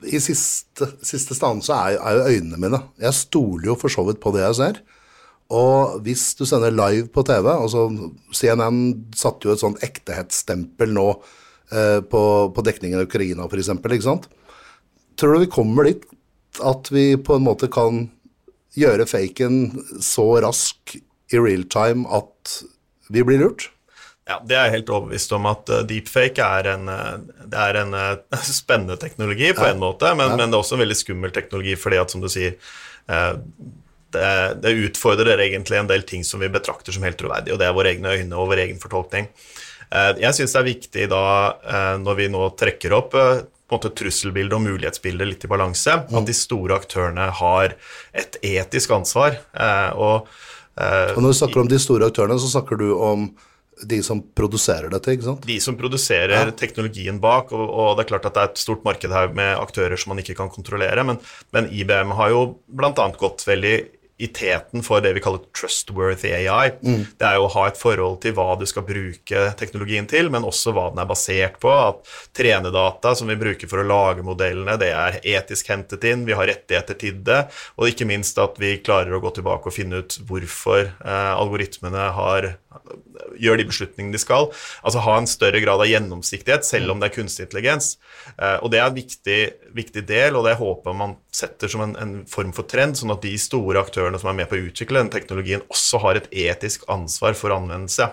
i 0.10 0.18
siste, 0.24 0.88
siste 1.06 1.38
stanse 1.38 1.76
er, 1.78 2.00
er 2.02 2.18
jo 2.18 2.40
øynene 2.40 2.58
mine. 2.64 2.80
Jeg 3.06 3.20
stoler 3.20 3.70
jo 3.70 3.78
for 3.78 3.94
så 3.94 4.08
vidt 4.08 4.22
på 4.24 4.34
det 4.34 4.42
jeg 4.48 4.58
ser. 4.64 4.82
Og 5.52 6.00
hvis 6.06 6.32
du 6.40 6.46
sender 6.48 6.74
live 6.74 7.10
på 7.12 7.26
TV 7.28 7.50
altså 7.52 7.90
CNN 8.34 8.82
satte 9.20 9.50
jo 9.50 9.54
et 9.54 9.62
sånn 9.62 9.76
ektehetsstempel 9.84 10.94
nå 10.96 11.08
eh, 11.12 11.38
på, 11.72 12.24
på 12.52 12.64
dekningen 12.68 13.00
av 13.00 13.08
Ukraina 13.08 13.48
f.eks. 13.48 13.70
Ikke 13.80 14.04
sant? 14.04 14.28
Tror 15.20 15.36
du 15.36 15.46
vi 15.46 15.52
kommer 15.52 15.88
dit 15.88 16.04
at 16.60 16.90
vi 16.92 17.14
på 17.16 17.38
en 17.38 17.46
måte 17.46 17.70
kan 17.72 18.06
gjøre 18.76 19.08
faken 19.08 19.62
så 20.04 20.26
rask 20.44 20.96
i 21.32 21.40
real 21.40 21.64
time 21.72 22.08
at 22.12 22.58
vi 23.12 23.24
blir 23.28 23.40
lurt? 23.40 23.70
Ja, 24.28 24.38
Det 24.44 24.56
er 24.56 24.68
jeg 24.68 24.76
helt 24.78 24.92
overbevist 24.94 25.32
om 25.36 25.48
at 25.50 25.72
uh, 25.72 25.82
deepfake 25.88 26.44
er 26.44 26.74
en, 26.76 26.92
det 27.52 27.64
er 27.68 27.80
en 27.82 27.96
spennende 28.62 29.00
teknologi 29.00 29.50
på 29.56 29.66
ja. 29.66 29.74
en 29.74 29.82
måte, 29.82 30.12
men, 30.16 30.34
ja. 30.34 30.38
men, 30.38 30.52
det 30.52 30.60
er 30.60 30.64
også 30.64 30.78
en 30.78 30.84
veldig 30.84 31.00
skummel 31.00 31.34
teknologi 31.36 31.76
fordi 31.80 32.00
at, 32.00 32.14
som 32.14 32.24
du 32.24 32.30
sier, 32.32 32.60
det, 34.12 34.32
det, 34.64 34.76
utfordrer 34.88 35.40
egentlig 35.40 35.80
en 35.80 35.90
del 35.90 36.06
ting 36.08 36.24
som 36.28 36.42
vi 36.44 36.52
betrakter 36.52 36.96
som 36.96 37.04
helt 37.08 37.20
troverdige, 37.20 37.56
og 37.56 37.62
det 37.62 37.68
er 37.68 37.76
våre 37.76 37.94
egne 37.94 38.16
øyne 38.18 38.40
og 38.40 38.52
vår 38.52 38.66
egen 38.66 38.80
fortolkning. 38.82 39.30
Jeg 39.92 40.38
syns 40.38 40.54
det 40.56 40.60
er 40.62 40.68
viktig 40.68 41.08
da, 41.12 41.24
når 42.00 42.16
vi 42.20 42.30
nå 42.32 42.46
trekker 42.60 42.96
opp 42.96 43.12
på 43.12 43.24
en 43.28 43.44
måte 43.76 43.92
trusselbildet 43.96 44.56
og 44.56 44.64
mulighetsbildet 44.64 45.28
litt 45.28 45.46
i 45.48 45.50
balanse, 45.52 45.98
mm. 46.08 46.16
at 46.20 46.28
de 46.28 46.36
store 46.36 46.80
aktørene 46.80 47.28
har 47.40 47.76
et 48.12 48.36
etisk 48.44 48.92
ansvar. 48.96 49.38
og, 49.96 50.28
og 50.80 51.22
når 51.22 51.32
du 51.32 51.38
snakker 51.40 51.64
om 51.64 51.72
de 51.72 51.80
store 51.80 52.08
aktørene, 52.12 52.40
så 52.40 52.52
snakker 52.52 52.80
du 52.80 52.90
om 52.96 53.30
de 53.88 54.02
som 54.04 54.20
produserer 54.36 54.92
dette, 54.92 55.16
ikke 55.16 55.28
sant? 55.28 55.48
De 55.48 55.58
som 55.64 55.78
produserer 55.80 56.36
ja. 56.36 56.52
teknologien 56.58 57.18
bak, 57.22 57.52
og, 57.56 57.64
og, 57.64 57.96
det 57.98 58.06
er 58.06 58.12
klart 58.14 58.28
at 58.30 58.36
det 58.36 58.44
er 58.44 58.52
et 58.52 58.62
stort 58.62 58.84
marked 58.88 59.14
her 59.14 59.32
med 59.38 59.56
aktører 59.58 60.00
som 60.00 60.14
man 60.14 60.22
ikke 60.22 60.38
kan 60.38 60.52
kontrollere, 60.54 61.06
men, 61.08 61.20
men 61.56 61.70
IBM 61.72 62.14
har 62.20 62.34
jo 62.34 62.44
bl.a. 62.68 63.08
gått 63.18 63.46
veldig 63.48 63.76
teten 64.28 64.84
for 64.86 65.02
det 65.02 65.14
vi 65.16 65.24
kaller 65.24 65.42
trustworthy 65.58 66.34
AI. 66.38 66.72
Mm. 66.84 67.06
Det 67.18 67.28
er 67.28 67.40
jo 67.40 67.48
å 67.48 67.54
ha 67.56 67.68
et 67.70 67.80
forhold 67.80 68.20
til 68.24 68.36
hva 68.38 68.54
du 68.60 68.68
skal 68.70 68.86
bruke 68.88 69.46
teknologien 69.60 70.08
til, 70.10 70.30
men 70.34 70.46
også 70.48 70.74
hva 70.76 70.90
den 70.92 71.02
er 71.02 71.10
basert 71.10 71.58
på. 71.64 71.72
At 71.72 72.06
trenedata 72.38 73.16
som 73.18 73.32
vi 73.32 73.40
bruker 73.40 73.72
for 73.72 73.82
å 73.82 73.88
lage 73.88 74.26
modellene, 74.26 74.78
det 74.82 74.92
er 74.94 75.20
etisk 75.38 75.72
hentet 75.74 76.06
inn, 76.10 76.26
vi 76.28 76.38
har 76.38 76.50
rettigheter 76.50 77.00
til 77.02 77.22
det, 77.26 77.44
og 77.78 77.90
ikke 77.90 78.08
minst 78.10 78.40
at 78.42 78.60
vi 78.62 78.78
klarer 78.84 79.16
å 79.16 79.22
gå 79.24 79.34
tilbake 79.38 79.72
og 79.72 79.76
finne 79.76 80.04
ut 80.04 80.20
hvorfor 80.30 80.84
eh, 80.86 81.34
algoritmene 81.34 82.10
har 82.18 82.52
gjør 83.42 83.60
de 83.60 83.66
beslutningene 83.68 84.16
de 84.16 84.22
skal. 84.22 84.50
Altså 84.86 85.04
ha 85.04 85.16
en 85.20 85.30
større 85.30 85.62
grad 85.64 85.84
av 85.84 85.90
gjennomsiktighet, 85.90 86.66
selv 86.68 86.94
om 86.94 87.02
det 87.02 87.10
er 87.10 87.16
kunstig 87.16 87.48
intelligens. 87.48 87.96
Uh, 88.38 88.58
og 88.62 88.72
det 88.74 88.82
er 88.82 88.88
en 88.88 88.98
viktig, 88.98 89.40
viktig, 89.78 90.06
del, 90.10 90.38
og 90.38 90.48
det 90.48 90.58
håper 90.60 90.98
man 90.98 91.18
setter 91.36 91.72
som 91.72 91.86
en, 91.86 91.96
en, 92.00 92.16
form 92.32 92.54
for 92.56 92.70
trend, 92.70 93.00
sånn 93.00 93.14
at 93.14 93.24
de 93.26 93.34
store 93.42 93.82
aktørene 93.82 94.20
som 94.22 94.32
er 94.32 94.40
med 94.42 94.52
på 94.52 94.60
å 94.60 94.66
utvikle 94.70 95.02
den 95.02 95.14
teknologien, 95.14 95.66
også 95.72 96.02
har 96.06 96.20
et 96.20 96.32
etisk 96.48 96.88
ansvar 96.92 97.38
for 97.38 97.54
anvendelse. 97.56 98.12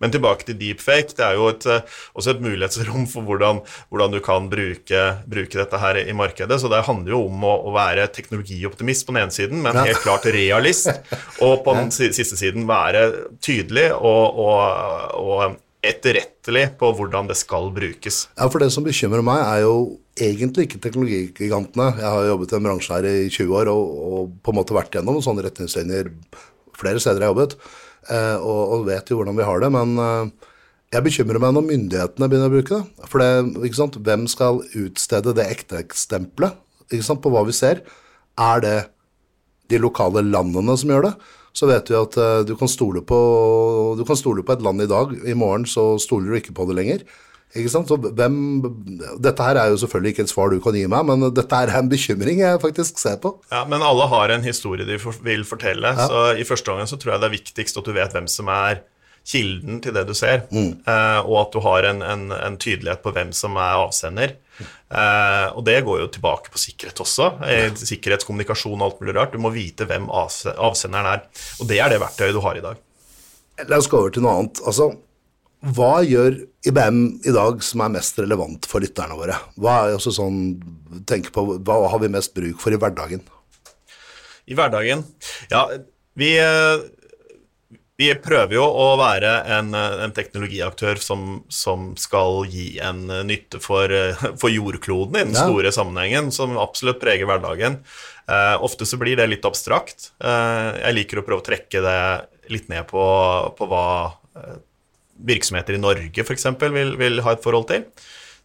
Men 0.00 0.14
tilbake 0.14 0.46
til 0.48 0.58
deepfake. 0.60 1.14
Det 1.16 1.24
er 1.26 1.38
jo 1.38 1.48
et, 1.52 1.66
eh, 1.68 1.98
også 2.16 2.34
et 2.34 2.42
mulighetsrom 2.44 3.06
for 3.10 3.26
hvordan, 3.28 3.62
hvordan 3.92 4.14
du 4.14 4.20
kan 4.24 4.48
bruke, 4.52 5.02
bruke, 5.28 5.58
dette 5.58 5.80
her 5.82 6.00
i 6.02 6.16
markedet. 6.16 6.60
Så 6.60 6.70
det 6.72 6.84
handler 6.86 7.16
jo 7.16 7.24
om 7.28 7.46
å, 7.46 7.56
å 7.68 7.74
være 7.76 8.08
teknologioptimist 8.14 9.06
på 9.06 9.14
den 9.14 9.22
ene 9.24 9.36
siden, 9.36 9.64
men 9.64 9.76
helt 9.76 10.04
klart 10.04 10.28
realist. 10.30 10.88
Og 11.44 11.60
på 11.64 11.76
den 11.76 11.92
siste 11.92 12.38
siden 12.38 12.68
være 12.70 13.08
tydelig 13.44 13.90
og, 13.96 14.40
og, 14.40 15.18
og 15.20 15.58
etterrettelig 15.84 16.66
på 16.80 16.90
hvordan 16.96 17.28
det 17.30 17.38
skal 17.40 17.70
brukes. 17.72 18.26
Ja, 18.36 18.48
for 18.52 18.60
Det 18.60 18.70
som 18.72 18.84
bekymrer 18.84 19.24
meg, 19.24 19.40
er 19.40 19.64
jo 19.64 20.00
egentlig 20.20 20.68
ikke 20.68 20.80
teknologigigantene. 20.84 21.88
Jeg 22.00 22.08
har 22.14 22.28
jobbet 22.28 22.52
i 22.52 22.58
en 22.58 22.66
bransje 22.68 22.96
her 22.96 23.08
i 23.08 23.28
20 23.32 23.54
år 23.62 23.70
og, 23.72 23.94
og 24.10 24.34
på 24.44 24.52
en 24.52 24.60
måte 24.60 24.76
vært 24.76 24.96
gjennom 24.96 25.20
sånne 25.24 25.46
retningslinjer 25.46 26.12
flere 26.80 27.00
steder 27.00 27.24
jeg 27.24 27.28
har 27.28 27.34
jobbet. 27.34 27.56
Eh, 28.08 28.36
og, 28.38 28.60
og, 28.74 28.86
vet 28.88 29.10
jo 29.10 29.18
hvordan 29.20 29.36
vi 29.38 29.46
har 29.46 29.60
det. 29.62 29.70
Men 29.74 29.96
eh, 30.00 30.52
jeg 30.94 31.06
bekymrer 31.06 31.42
meg 31.42 31.56
når 31.56 31.66
myndighetene 31.68 32.30
begynner 32.30 32.50
å 32.50 32.54
bruke 32.54 32.78
det. 32.78 33.08
For 33.10 33.22
det, 33.22 33.98
hvem 34.06 34.24
skal 34.30 34.62
utstede 34.80 35.36
det 35.36 35.50
ektestempelet 35.52 36.56
på 36.90 37.30
hva 37.30 37.44
vi 37.46 37.54
ser? 37.54 37.84
Er 38.40 38.64
det 38.64 38.78
de 39.70 39.78
lokale 39.78 40.24
landene 40.26 40.74
som 40.80 40.90
gjør 40.90 41.10
det? 41.10 41.14
Så 41.54 41.66
vet 41.70 41.90
vi 41.90 41.98
at 41.98 42.16
uh, 42.18 42.42
du, 42.46 42.54
kan 42.58 42.70
på, 42.70 43.18
du 43.98 44.02
kan 44.06 44.18
stole 44.18 44.42
på 44.46 44.54
et 44.54 44.62
land 44.62 44.82
i 44.82 44.90
dag. 44.90 45.14
I 45.26 45.34
morgen 45.38 45.66
så 45.66 45.98
stoler 46.02 46.30
du 46.30 46.38
ikke 46.38 46.54
på 46.54 46.66
det 46.68 46.76
lenger. 46.78 47.04
Ikke 47.50 47.70
sant? 47.72 47.90
Så 47.90 47.96
hvem, 47.98 48.36
dette 49.18 49.42
her 49.42 49.58
er 49.58 49.72
jo 49.72 49.80
selvfølgelig 49.82 50.14
ikke 50.14 50.26
et 50.28 50.30
svar 50.30 50.52
du 50.52 50.60
kan 50.62 50.76
gi 50.78 50.84
meg, 50.90 51.02
men 51.08 51.26
dette 51.34 51.62
er 51.64 51.72
en 51.80 51.90
bekymring 51.90 52.44
jeg 52.44 52.60
faktisk 52.62 53.00
ser 53.02 53.18
på. 53.22 53.34
Ja, 53.50 53.64
Men 53.66 53.82
alle 53.82 54.06
har 54.12 54.30
en 54.30 54.46
historie 54.46 54.86
de 54.86 55.00
for, 55.02 55.18
vil 55.26 55.42
fortelle, 55.48 55.90
ja. 55.96 56.06
så 56.06 56.38
i 56.38 56.46
første 56.46 56.70
omgang 56.70 56.90
så 56.90 56.98
tror 57.00 57.16
jeg 57.16 57.24
det 57.24 57.30
er 57.30 57.38
viktigst 57.38 57.80
at 57.80 57.90
du 57.90 57.96
vet 57.96 58.14
hvem 58.14 58.30
som 58.30 58.50
er 58.54 58.84
kilden 59.26 59.80
til 59.84 59.94
det 59.94 60.06
du 60.08 60.14
ser, 60.16 60.46
mm. 60.48 60.70
eh, 60.88 61.18
og 61.26 61.34
at 61.42 61.50
du 61.56 61.60
har 61.64 61.88
en, 61.90 62.00
en, 62.06 62.30
en, 62.32 62.56
tydelighet 62.60 63.02
på 63.04 63.12
hvem 63.14 63.34
som 63.36 63.58
er 63.60 63.82
avsender. 63.82 64.36
Eh, 64.60 65.48
og 65.50 65.64
det 65.66 65.80
går 65.86 66.00
jo 66.04 66.08
tilbake 66.14 66.52
på 66.54 66.60
sikkerhet 66.60 67.02
også. 67.02 67.32
Sikkerhetskommunikasjon 67.82 68.78
og 68.78 68.86
alt 68.86 69.02
mulig 69.02 69.16
rart. 69.18 69.34
Du 69.34 69.42
må 69.42 69.52
vite 69.54 69.86
hvem 69.90 70.08
avsenderen 70.08 71.12
er. 71.16 71.26
Og 71.60 71.68
det 71.70 71.82
er 71.82 71.92
det 71.92 72.00
verktøyet 72.02 72.36
du 72.36 72.42
har 72.44 72.58
i 72.58 72.64
dag. 72.64 72.80
La 73.68 73.78
oss 73.80 73.90
gå 73.92 73.98
over 74.00 74.12
til 74.14 74.24
noe 74.24 74.38
annet. 74.40 74.62
Altså, 74.64 74.90
hva 75.60 76.00
gjør 76.06 76.38
IBM 76.64 77.00
i 77.28 77.32
dag 77.36 77.60
som 77.64 77.82
er 77.84 77.92
mest 77.92 78.20
relevant 78.20 78.64
for 78.68 78.80
lytterne 78.80 79.16
våre? 79.18 79.36
Hva 79.60 79.74
er 79.82 79.96
også 79.98 80.14
sånn, 80.16 80.38
tenk 81.08 81.28
på, 81.34 81.44
hva 81.60 81.82
har 81.92 82.00
vi 82.00 82.08
mest 82.12 82.32
bruk 82.36 82.62
for 82.62 82.72
i 82.72 82.78
hverdagen? 82.80 83.20
I 84.48 84.56
hverdagen? 84.56 85.04
Ja, 85.52 85.66
vi, 86.16 86.30
vi 88.00 88.08
prøver 88.24 88.56
jo 88.56 88.64
å 88.64 88.86
være 89.00 89.34
en, 89.58 89.74
en 89.76 90.14
teknologiaktør 90.16 91.02
som, 91.04 91.42
som, 91.52 91.90
skal 92.00 92.48
gi 92.48 92.78
en 92.80 93.04
nytte 93.28 93.60
for, 93.60 93.92
for 94.40 94.52
jordkloden 94.52 95.20
i 95.20 95.26
den 95.26 95.36
ja. 95.36 95.44
store 95.44 95.74
sammenhengen, 95.76 96.32
som 96.32 96.56
absolutt 96.60 97.02
preger 97.04 97.28
hverdagen. 97.28 97.82
Uh, 98.30 98.56
ofte 98.64 98.88
så 98.88 98.96
blir 98.96 99.20
det 99.20 99.28
litt 99.28 99.44
abstrakt. 99.44 100.14
Uh, 100.24 100.72
jeg 100.86 100.96
liker 101.02 101.20
å 101.20 101.26
prøve 101.28 101.44
å 101.44 101.48
trekke 101.50 101.84
det 101.84 102.00
litt 102.50 102.72
ned 102.72 102.88
på, 102.88 103.04
på 103.60 103.68
hva 103.68 103.86
uh, 104.08 104.58
virksomheter 105.26 105.76
i 105.76 105.82
Norge 105.82 106.24
f.eks. 106.24 106.48
Vil, 106.60 106.96
vil 107.00 107.22
ha 107.24 107.34
et 107.36 107.44
forhold 107.44 107.68
til. 107.70 107.86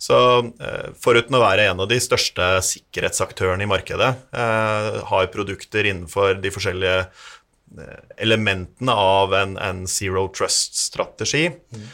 Så 0.01 0.17
eh, 0.59 0.91
foruten 1.01 1.37
å 1.37 1.43
være 1.43 1.69
en 1.69 1.81
av 1.85 1.89
de 1.89 1.97
største 2.03 2.49
sikkerhetsaktørene 2.67 3.63
i 3.65 3.69
markedet, 3.69 4.11
eh, 4.35 4.99
har 5.09 5.31
produkter 5.33 5.87
innenfor 5.87 6.41
de 6.43 6.51
forskjellige 6.53 6.97
eh, 7.05 8.01
elementene 8.27 8.95
av 8.95 9.35
en, 9.39 9.55
en 9.61 9.85
zero 9.89 10.27
trust-strategi, 10.35 11.47
mm. 11.49 11.85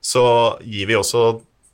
så 0.00 0.24
gir 0.64 0.88
vi 0.88 0.96
også 0.96 1.24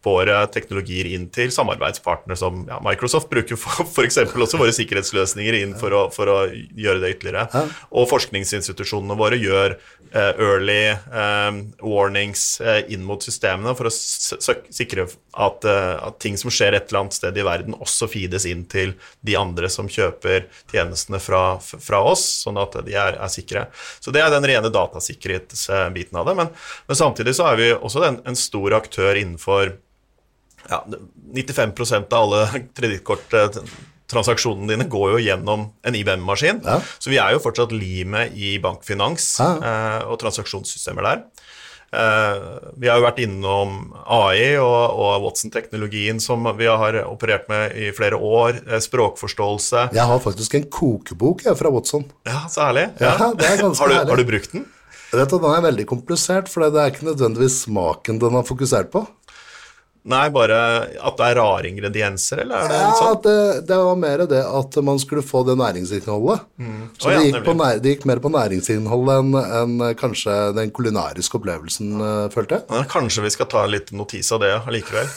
våre 0.04 0.38
teknologier 0.52 1.10
inn 1.12 1.26
til 1.32 1.50
samarbeidspartnere 1.52 2.38
som 2.38 2.62
ja, 2.68 2.78
Microsoft 2.84 3.28
bruker 3.32 3.58
f.eks. 3.60 4.18
også 4.24 4.60
våre 4.60 4.72
sikkerhetsløsninger 4.72 5.58
inn 5.60 5.74
for 5.78 5.92
å, 5.96 6.02
for 6.14 6.30
å 6.32 6.38
gjøre 6.50 7.02
det 7.02 7.14
ytterligere. 7.16 7.46
Ja. 7.52 7.64
Og 7.92 8.08
forskningsinstitusjonene 8.08 9.16
våre 9.20 9.36
gjør 9.40 9.76
uh, 10.14 10.32
early 10.40 10.94
um, 11.12 11.60
warnings 11.84 12.44
uh, 12.64 12.80
inn 12.88 13.04
mot 13.04 13.20
systemene 13.24 13.74
for 13.76 13.90
å 13.90 13.92
sikre 13.92 15.04
at, 15.04 15.68
uh, 15.68 15.98
at, 16.08 16.16
ting 16.22 16.38
som 16.40 16.52
skjer 16.52 16.78
et 16.78 16.88
eller 16.88 17.04
annet 17.04 17.18
sted 17.18 17.36
i 17.36 17.44
verden, 17.46 17.76
også 17.76 18.08
feedes 18.10 18.48
inn 18.48 18.64
til 18.70 18.96
de 19.26 19.36
andre 19.38 19.68
som 19.72 19.88
kjøper 19.90 20.48
tjenestene 20.72 21.20
fra, 21.22 21.44
fra 21.60 22.02
oss, 22.08 22.24
sånn 22.46 22.60
at 22.60 22.80
de 22.86 22.96
er, 22.96 23.20
er, 23.20 23.30
sikre. 23.32 23.68
Så 24.00 24.14
det 24.14 24.24
er 24.24 24.32
den 24.32 24.48
rene 24.48 24.72
datasikkerhetsbiten 24.72 26.18
av 26.18 26.32
det. 26.32 26.38
Men, 26.40 26.50
men, 26.88 26.98
samtidig 26.98 27.36
så 27.36 27.52
er 27.52 27.60
vi 27.60 27.70
også 27.76 28.02
den, 28.06 28.20
en 28.24 28.38
stor 28.38 28.80
aktør 28.80 29.20
innenfor 29.20 29.76
ja, 30.68 30.84
95% 31.34 32.12
av 32.12 32.26
alle 32.26 32.64
kredittkorttransaksjonene 32.76 34.72
dine 34.74 34.88
går 34.90 35.14
jo 35.14 35.22
gjennom 35.24 35.68
en 35.86 36.00
IBM-maskin. 36.00 36.60
Ja. 36.66 36.80
Så 36.98 37.12
vi 37.12 37.20
er 37.22 37.34
jo 37.36 37.44
fortsatt 37.44 37.72
limet 37.74 38.36
i 38.36 38.58
bankfinans 38.62 39.32
ja. 39.40 39.54
eh, 39.58 40.00
og 40.10 40.20
transaksjonssystemer 40.22 41.06
der. 41.06 41.24
Eh, 41.90 42.42
vi 42.78 42.86
har 42.86 43.00
jo 43.00 43.02
vært 43.02 43.18
innom 43.24 43.78
AI 44.06 44.54
og, 44.62 44.94
og 44.94 45.24
Watson-teknologien 45.24 46.20
som 46.22 46.46
vi 46.58 46.68
har 46.70 47.00
operert 47.02 47.48
med 47.50 47.74
i 47.74 47.90
flere 47.94 48.18
år. 48.18 48.60
Eh, 48.68 48.82
språkforståelse. 48.82 49.88
Jeg 49.96 50.06
har 50.12 50.22
faktisk 50.22 50.54
en 50.58 50.68
kokebok 50.70 51.46
jeg, 51.48 51.58
fra 51.58 51.72
Watson. 51.74 52.06
Ja, 52.28 52.44
så 52.50 52.68
herlig. 52.68 52.90
Ja. 53.02 53.16
har, 53.18 53.34
du, 53.34 53.46
har, 53.82 54.22
du, 54.22 54.26
brukt 54.28 54.54
den? 54.54 54.68
Du, 55.10 55.18
Den 55.18 55.48
er 55.50 55.66
veldig 55.66 55.88
komplisert, 55.90 56.50
for 56.50 56.62
det 56.62 56.78
er 56.78 56.92
ikke 56.92 57.08
nødvendigvis 57.10 57.64
smaken 57.64 58.22
den 58.22 58.38
har 58.38 58.46
fokusert 58.46 58.92
på. 58.94 59.02
Nei, 60.08 60.30
bare 60.32 60.56
at 60.96 61.16
det 61.18 61.26
er 61.26 61.36
rare 61.36 61.68
ingredienser, 61.68 62.40
eller 62.46 62.62
er 62.62 62.70
det 62.72 62.76
ja, 62.78 62.92
sånn? 62.96 63.18
Det, 63.20 63.34
det, 63.68 63.76
var 63.84 63.98
mer 64.00 64.22
det 64.30 64.40
at 64.48 64.78
man 64.86 65.00
skulle 65.02 65.20
få 65.26 65.42
det 65.44 65.58
næringsinnholdet. 65.60 66.46
Mm. 66.56 66.78
Så 66.96 67.10
oh, 67.10 67.12
ja, 67.12 67.18
det, 67.20 67.26
gikk 67.28 67.50
nær, 67.58 67.82
det, 67.84 67.92
gikk 67.92 68.06
mer 68.08 68.22
på 68.24 68.30
næringsinnholdet 68.32 69.18
enn 69.20 69.36
en, 69.60 69.74
kanskje 70.00 70.38
den 70.56 70.72
kulinariske 70.72 71.36
opplevelsen, 71.36 71.92
uh, 72.00 72.24
følte 72.32 72.56
jeg. 72.56 72.66
Ja, 72.72 72.86
kanskje 72.88 73.26
vi 73.26 73.34
skal 73.36 73.50
ta 73.52 73.66
litt 73.68 73.92
notis 73.92 74.32
av 74.32 74.40
det 74.40 74.54
likevel. 74.72 75.12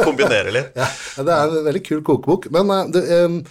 Kombinere 0.00 0.56
litt. 0.56 0.72
ja, 0.80 0.88
det 1.28 1.36
er 1.36 1.52
en 1.60 1.68
veldig 1.68 1.84
kul 1.90 2.00
kokebok. 2.00 2.48
Men 2.56 2.72
uh, 2.72 2.86
det, 2.94 3.04
um, 3.26 3.42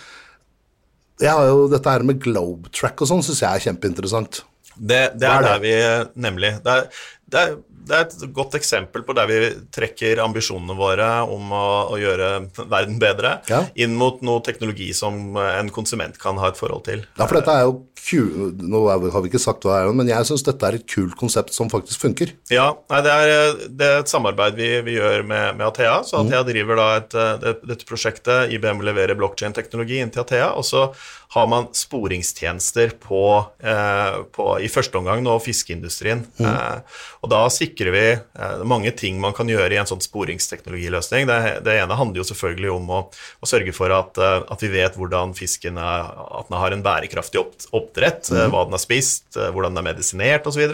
jeg 1.22 1.30
har 1.30 1.52
jo 1.52 1.67
dette 1.70 1.94
her 1.94 2.10
med 2.10 2.26
globetrack 2.26 3.06
og 3.06 3.13
sånn, 3.13 3.22
syns 3.28 3.46
jeg 3.46 3.52
er 3.54 3.70
kjempeinteressant. 3.70 4.41
Det, 4.74 5.04
det 5.22 5.30
er, 5.30 5.46
er 5.46 5.46
det? 5.46 5.58
vi 5.62 6.22
Nemlig. 6.26 6.56
Det 6.65 6.74
er, 6.74 7.04
det 7.30 7.46
er 7.46 7.60
det 7.88 7.98
er 7.98 8.08
et 8.08 8.26
godt 8.36 8.56
eksempel 8.60 9.04
på 9.08 9.15
der 9.17 9.30
vi 9.30 9.39
trekker 9.74 10.22
ambisjonene 10.24 10.76
våre 10.78 11.10
om 11.28 11.52
å, 11.56 11.65
å 11.94 12.00
gjøre 12.02 12.32
verden 12.72 13.00
bedre, 13.02 13.38
Ja. 13.50 13.63
inn 13.76 13.96
mot 14.00 14.22
noe 14.26 14.41
teknologi 14.46 14.91
som 14.98 15.36
en 15.41 15.70
konsument 15.74 16.17
kan 16.22 16.38
ha 16.41 16.52
et 16.52 16.60
forhold 16.60 16.86
til. 16.88 17.06
Ja, 17.17 17.26
for 17.28 17.39
dette 17.39 17.56
er 17.56 17.65
jo 17.67 17.80
kul, 18.02 18.52
Nå 18.58 18.80
har 18.89 19.22
vi 19.22 19.30
ikke 19.30 19.39
sagt 19.41 19.65
hva 19.65 19.76
det 19.78 19.82
er, 19.86 19.94
men 19.98 20.10
jeg 20.10 20.26
syns 20.26 20.44
dette 20.48 20.65
er 20.67 20.78
et 20.80 20.88
kult 20.89 21.13
konsept 21.20 21.54
som 21.54 21.70
faktisk 21.70 22.02
funker. 22.02 22.32
Ja, 22.50 22.72
nei, 22.89 23.02
det, 23.06 23.12
er, 23.13 23.60
det 23.70 23.89
er 23.91 24.00
et 24.02 24.10
samarbeid 24.12 24.58
vi, 24.58 24.70
vi 24.88 24.96
gjør 24.98 25.22
med, 25.30 25.58
med 25.60 25.67
Athea. 25.67 26.00
Så 26.08 26.22
Athea 26.24 26.41
driver 26.48 26.80
da 26.82 26.88
et, 26.98 27.17
det, 27.44 27.54
dette 27.70 27.86
prosjektet. 27.89 28.50
IBM 28.58 28.82
leverer 28.88 29.17
blokkjedeteknologi 29.20 30.02
inn 30.02 30.13
til 30.13 30.24
Athea. 30.26 30.50
Og 30.58 30.65
så 30.65 30.88
har 31.32 31.48
man 31.48 31.70
sporingstjenester 31.72 32.89
på, 33.00 33.46
eh, 33.63 34.15
på 34.36 34.46
i 34.60 34.67
første 34.67 34.98
omgang 35.00 35.22
nå 35.24 35.38
fiskeindustrien. 35.39 36.26
Eh, 36.44 36.98
og 37.24 37.32
da 37.32 37.46
sikrer 37.54 37.96
vi 37.96 38.04
eh, 38.12 38.63
mange 38.67 38.91
ting 39.00 39.22
man 39.24 39.36
kan 39.38 39.48
gjøre 39.48 39.72
i 39.72 39.80
en 39.80 39.88
sånn 39.88 40.04
sporingsteknologiløsning. 40.04 41.30
Det, 41.30 41.38
det 41.63 41.78
ene 41.80 41.96
handler 41.96 42.20
jo 42.20 42.28
selvfølgelig 42.34 42.74
om 42.74 42.91
å, 42.91 43.00
å 43.15 43.48
sørge 43.48 43.72
for 43.78 43.96
at, 43.96 44.20
at 44.20 44.65
vi 44.65 44.74
vet 44.74 44.98
hvordan 45.00 45.32
fisken 45.38 45.80
er, 45.80 46.12
at 46.12 46.52
den 46.52 46.60
har 46.60 46.76
en 46.76 46.84
bærekraftig 46.84 47.39
oppdrett, 47.72 48.28
mm. 48.28 48.52
hva 48.52 48.65
den 48.67 48.76
har 48.76 48.84
spist, 48.84 49.30
hvordan 49.38 49.72
den 49.72 49.86
er 49.86 49.88
medisinert 49.94 50.50
osv. 50.52 50.67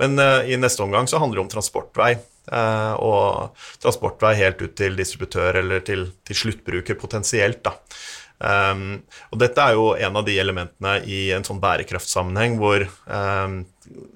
Men 0.00 0.16
eh, 0.16 0.54
i 0.54 0.60
neste 0.60 0.84
omgang 0.86 1.10
så 1.12 1.20
handler 1.20 1.42
det 1.42 1.44
om 1.44 1.52
transportvei. 1.58 2.14
eh, 2.50 2.94
og 3.04 3.52
transportvei 3.84 4.32
helt 4.40 4.64
ut 4.64 4.74
til 4.80 4.96
distributør 4.96 5.60
eller 5.60 5.84
til, 5.84 6.08
til 6.24 6.40
sluttbruker 6.44 6.96
potensielt. 6.96 7.60
da. 7.68 7.76
Um, 8.40 9.02
og 9.28 9.40
dette 9.42 9.60
er 9.60 9.74
jo 9.76 9.90
en 10.00 10.14
av 10.16 10.24
de 10.24 10.38
elementene 10.40 10.94
i 11.04 11.26
en 11.36 11.44
sånn 11.44 11.58
bærekraftsammenheng 11.60 12.54
hvor 12.56 12.86
um, 13.04 13.58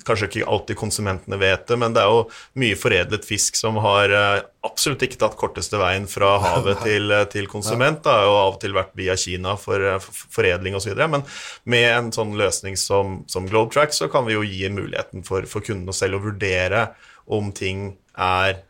kanskje 0.06 0.30
ikke 0.30 0.46
alltid 0.48 0.78
konsumentene 0.80 1.36
vet 1.40 1.66
det, 1.68 1.76
men 1.80 1.92
det 1.92 2.00
er 2.00 2.08
jo 2.08 2.22
mye 2.62 2.78
foredlet 2.80 3.26
fisk 3.28 3.58
som 3.60 3.76
har 3.84 4.14
uh, 4.16 4.40
absolutt 4.64 5.04
ikke 5.04 5.20
tatt 5.20 5.36
korteste 5.40 5.76
veien 5.80 6.08
fra 6.08 6.38
havet 6.40 6.80
til, 6.88 7.12
uh, 7.12 7.26
til 7.28 7.50
konsument. 7.52 8.00
Det 8.04 8.16
har 8.16 8.24
jo 8.24 8.34
av 8.40 8.56
og 8.56 8.60
til 8.64 8.76
vært 8.76 8.96
via 8.96 9.16
Kina 9.20 9.58
for, 9.60 9.84
uh, 9.84 10.00
for 10.00 10.36
foredling 10.38 10.78
osv. 10.80 10.96
Men 11.04 11.26
med 11.68 11.88
en 11.90 12.12
sånn 12.16 12.32
løsning 12.40 12.80
som, 12.80 13.20
som 13.28 13.48
Globetrack 13.50 13.92
så 13.92 14.08
kan 14.12 14.24
vi 14.28 14.38
jo 14.38 14.46
gi 14.48 14.72
muligheten 14.72 15.26
for, 15.28 15.44
for 15.50 15.64
kundene 15.64 15.92
selv 15.96 16.16
å 16.16 16.24
vurdere 16.30 16.88
om 17.28 17.52
ting 17.52 17.90
er 18.16 18.62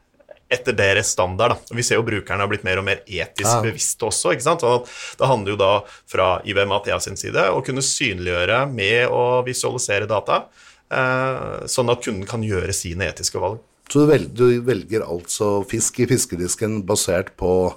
etter 0.54 0.76
deres 0.78 1.10
standard. 1.14 1.56
Da. 1.58 1.74
Vi 1.76 1.82
ser 1.86 1.98
jo 2.00 2.06
brukerne 2.06 2.40
har 2.44 2.50
blitt 2.50 2.64
mer 2.66 2.80
og 2.80 2.86
mer 2.86 3.02
etisk 3.06 3.50
Ja. 3.50 3.60
bevisste 3.64 4.06
også. 4.08 4.32
ikke 4.34 4.46
sant? 4.46 4.62
Sånn 4.64 4.80
at 4.82 5.18
det 5.20 5.28
handler 5.30 5.54
jo 5.54 5.60
da 5.60 5.72
fra 6.10 6.28
IBM 6.46 6.72
Athea 6.78 7.00
sin 7.02 7.16
side 7.20 7.48
å 7.50 7.60
kunne 7.66 7.82
synliggjøre 7.84 8.64
med 8.72 9.08
å 9.10 9.42
visualisere 9.46 10.06
data, 10.10 10.44
eh, 10.90 11.66
sånn 11.66 11.90
at 11.92 12.02
kunden 12.02 12.26
kan 12.28 12.42
gjøre 12.42 12.72
sine 12.74 13.10
etiske 13.10 13.40
valg. 13.40 13.58
Så 13.90 14.00
du, 14.00 14.06
vel, 14.08 14.28
du 14.32 14.46
velger 14.64 15.02
altså 15.04 15.58
fisk 15.68 15.98
i 16.00 16.06
fiskedisken 16.08 16.82
basert 16.88 17.34
på 17.36 17.74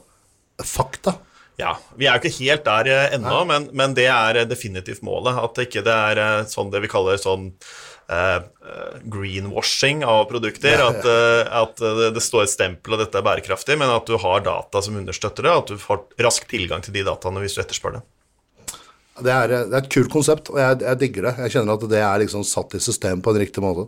fakta. 0.63 1.17
Ja, 1.57 1.73
Vi 1.97 2.05
er 2.05 2.19
jo 2.19 2.21
ikke 2.29 2.37
helt 2.45 2.63
der 2.67 2.87
eh, 2.93 3.15
ennå, 3.17 3.41
men, 3.49 3.69
men 3.73 3.93
det 3.97 4.05
er 4.13 4.37
eh, 4.43 4.45
definitivt 4.49 5.01
målet. 5.05 5.35
At 5.41 5.55
det 5.57 5.67
ikke 5.71 5.83
er 5.89 6.43
sånn 6.45 6.69
det 6.71 6.83
vi 6.83 6.89
kaller 6.91 7.17
sånn 7.17 7.51
greenwashing 9.03 10.05
av 10.05 10.25
produkter. 10.29 10.79
At, 10.83 11.05
eh, 11.05 11.61
at 11.61 11.81
det, 12.15 12.23
står 12.23 12.45
et 12.45 12.53
stempel 12.53 12.95
og 12.95 13.01
dette 13.03 13.19
er 13.19 13.25
bærekraftig, 13.25 13.77
men 13.79 13.91
at 13.91 14.07
du 14.07 14.15
har 14.21 14.45
data 14.45 14.83
som 14.83 14.99
understøtter 14.99 15.47
det, 15.47 15.55
at 15.63 15.73
du 15.73 15.81
får 15.81 16.05
rask 16.23 16.47
tilgang 16.49 16.85
til 16.85 16.95
de 16.95 17.03
dataene 17.07 17.43
hvis 17.43 17.57
du 17.57 17.63
etterspør 17.63 17.99
det. 17.99 18.05
Det 19.17 19.33
er, 19.33 19.49
det 19.49 19.73
er 19.73 19.81
et 19.81 19.89
kult 19.89 20.11
konsept, 20.13 20.51
og 20.53 20.59
jeg, 20.61 20.77
jeg 20.85 21.01
digger 21.01 21.25
det. 21.25 21.35
Jeg 21.41 21.55
kjenner 21.55 21.77
at 21.79 21.85
det 21.89 22.01
er 22.05 22.21
liksom 22.21 22.43
satt 22.45 22.75
i 22.77 22.81
system 22.83 23.23
på 23.25 23.33
en 23.33 23.39
riktig 23.41 23.63
måte. 23.65 23.87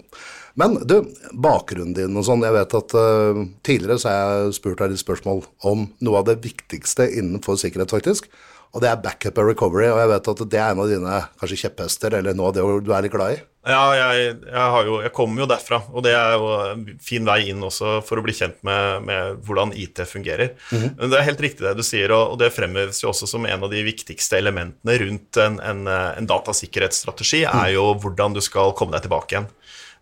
Men 0.57 0.79
du, 0.89 0.95
bakgrunnen 1.37 1.93
din 1.93 2.17
og 2.17 2.25
sånn. 2.25 2.41
Jeg 2.43 2.55
vet 2.55 2.73
at 2.79 2.95
uh, 2.97 3.41
tidligere 3.61 4.01
så 4.01 4.09
har 4.09 4.31
jeg 4.33 4.55
spurt 4.57 4.81
deg 4.81 4.95
litt 4.95 5.03
spørsmål 5.03 5.43
om 5.69 5.85
noe 6.01 6.21
av 6.21 6.25
det 6.31 6.39
viktigste 6.41 7.05
innenfor 7.13 7.59
sikkerhet, 7.61 7.93
faktisk. 7.93 8.25
Og 8.69 8.83
det 8.83 8.89
er 8.91 8.99
backup 9.01 9.39
og 9.41 9.47
recovery, 9.49 9.87
og 9.89 9.97
jeg 9.97 10.09
vet 10.11 10.27
at 10.33 10.41
det 10.53 10.59
er 10.61 10.73
en 10.73 10.81
av 10.83 10.91
dine 10.91 11.21
kanskje 11.41 11.63
kjepphester, 11.63 12.19
eller 12.19 12.35
noe 12.37 12.51
av 12.51 12.57
det 12.57 12.65
du 12.85 12.91
er 12.93 13.05
litt 13.05 13.15
glad 13.15 13.37
i. 13.37 13.39
Ja, 13.69 13.81
jeg, 13.91 14.35
jeg, 14.47 14.67
har 14.73 14.85
jo, 14.87 14.99
jeg 15.03 15.11
kommer 15.13 15.43
jo 15.43 15.47
derfra, 15.49 15.81
og 15.91 16.03
det 16.05 16.13
er 16.15 16.35
jo 16.39 16.51
en 16.63 16.85
fin 17.03 17.25
vei 17.27 17.41
inn 17.51 17.65
også 17.65 17.97
for 18.07 18.21
å 18.21 18.23
bli 18.23 18.33
kjent 18.37 18.61
med, 18.65 19.03
med 19.09 19.41
hvordan 19.45 19.73
IT 19.75 19.99
fungerer. 20.07 20.53
Men 20.71 21.11
det 21.11 21.19
er 21.19 21.27
helt 21.27 21.43
riktig 21.43 21.65
det 21.65 21.75
du 21.77 21.83
sier, 21.85 22.13
og, 22.15 22.35
og 22.35 22.39
det 22.39 22.53
fremheves 22.55 23.03
jo 23.03 23.11
også 23.11 23.27
som 23.29 23.45
en 23.49 23.65
av 23.67 23.73
de 23.73 23.83
viktigste 23.85 24.39
elementene 24.39 24.95
rundt 25.03 25.41
en, 25.43 25.59
en, 25.59 25.83
en 25.89 26.29
datasikkerhetsstrategi, 26.29 27.43
er 27.49 27.73
jo 27.75 27.89
hvordan 27.99 28.37
du 28.37 28.41
skal 28.45 28.73
komme 28.79 28.95
deg 28.95 29.05
tilbake 29.05 29.35
igjen. 29.35 29.49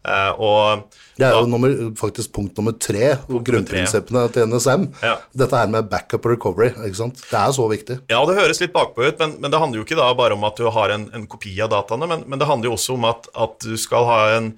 Eh, 0.08 0.32
og 0.39 0.84
Det 1.17 1.26
er 1.28 1.32
da- 1.34 1.41
jo 1.41 1.48
nummer, 1.52 1.74
faktisk 2.00 2.32
punkt 2.32 2.56
nummer 2.58 2.72
tre, 2.80 3.17
grunnprinsippene 3.28 4.32
til 4.32 4.48
NSM. 4.48 4.88
Ja. 5.04 5.15
Dette 5.36 5.58
her 5.60 5.67
med 5.67 5.89
backup 5.91 6.26
og 6.26 6.32
recovery, 6.36 6.70
ikke 6.88 6.96
sant. 7.02 7.15
Det 7.30 7.39
er 7.39 7.52
så 7.58 7.67
viktig. 7.72 8.00
Ja, 8.10 8.22
det 8.26 8.38
høres 8.38 8.62
litt 8.63 8.74
bakpå 8.76 9.08
ut, 9.08 9.20
men, 9.20 9.36
men 9.41 9.52
det 9.52 9.60
handler 9.60 9.82
jo 9.82 9.86
ikke 9.88 10.00
da 10.00 10.13
bare 10.17 10.38
om 10.38 10.43
at 10.48 10.56
du 10.62 10.70
har 10.72 10.93
en, 10.96 11.10
en 11.13 11.28
kopi 11.28 11.56
av 11.62 11.70
dataene, 11.74 12.08
men, 12.08 12.24
men 12.28 12.39
det 12.39 12.48
handler 12.48 12.72
jo 12.72 12.78
også 12.78 12.93
om 12.98 13.06
at, 13.10 13.28
at 13.36 13.60
du 13.65 13.76
skal 13.78 14.06
ha 14.06 14.20
en 14.38 14.54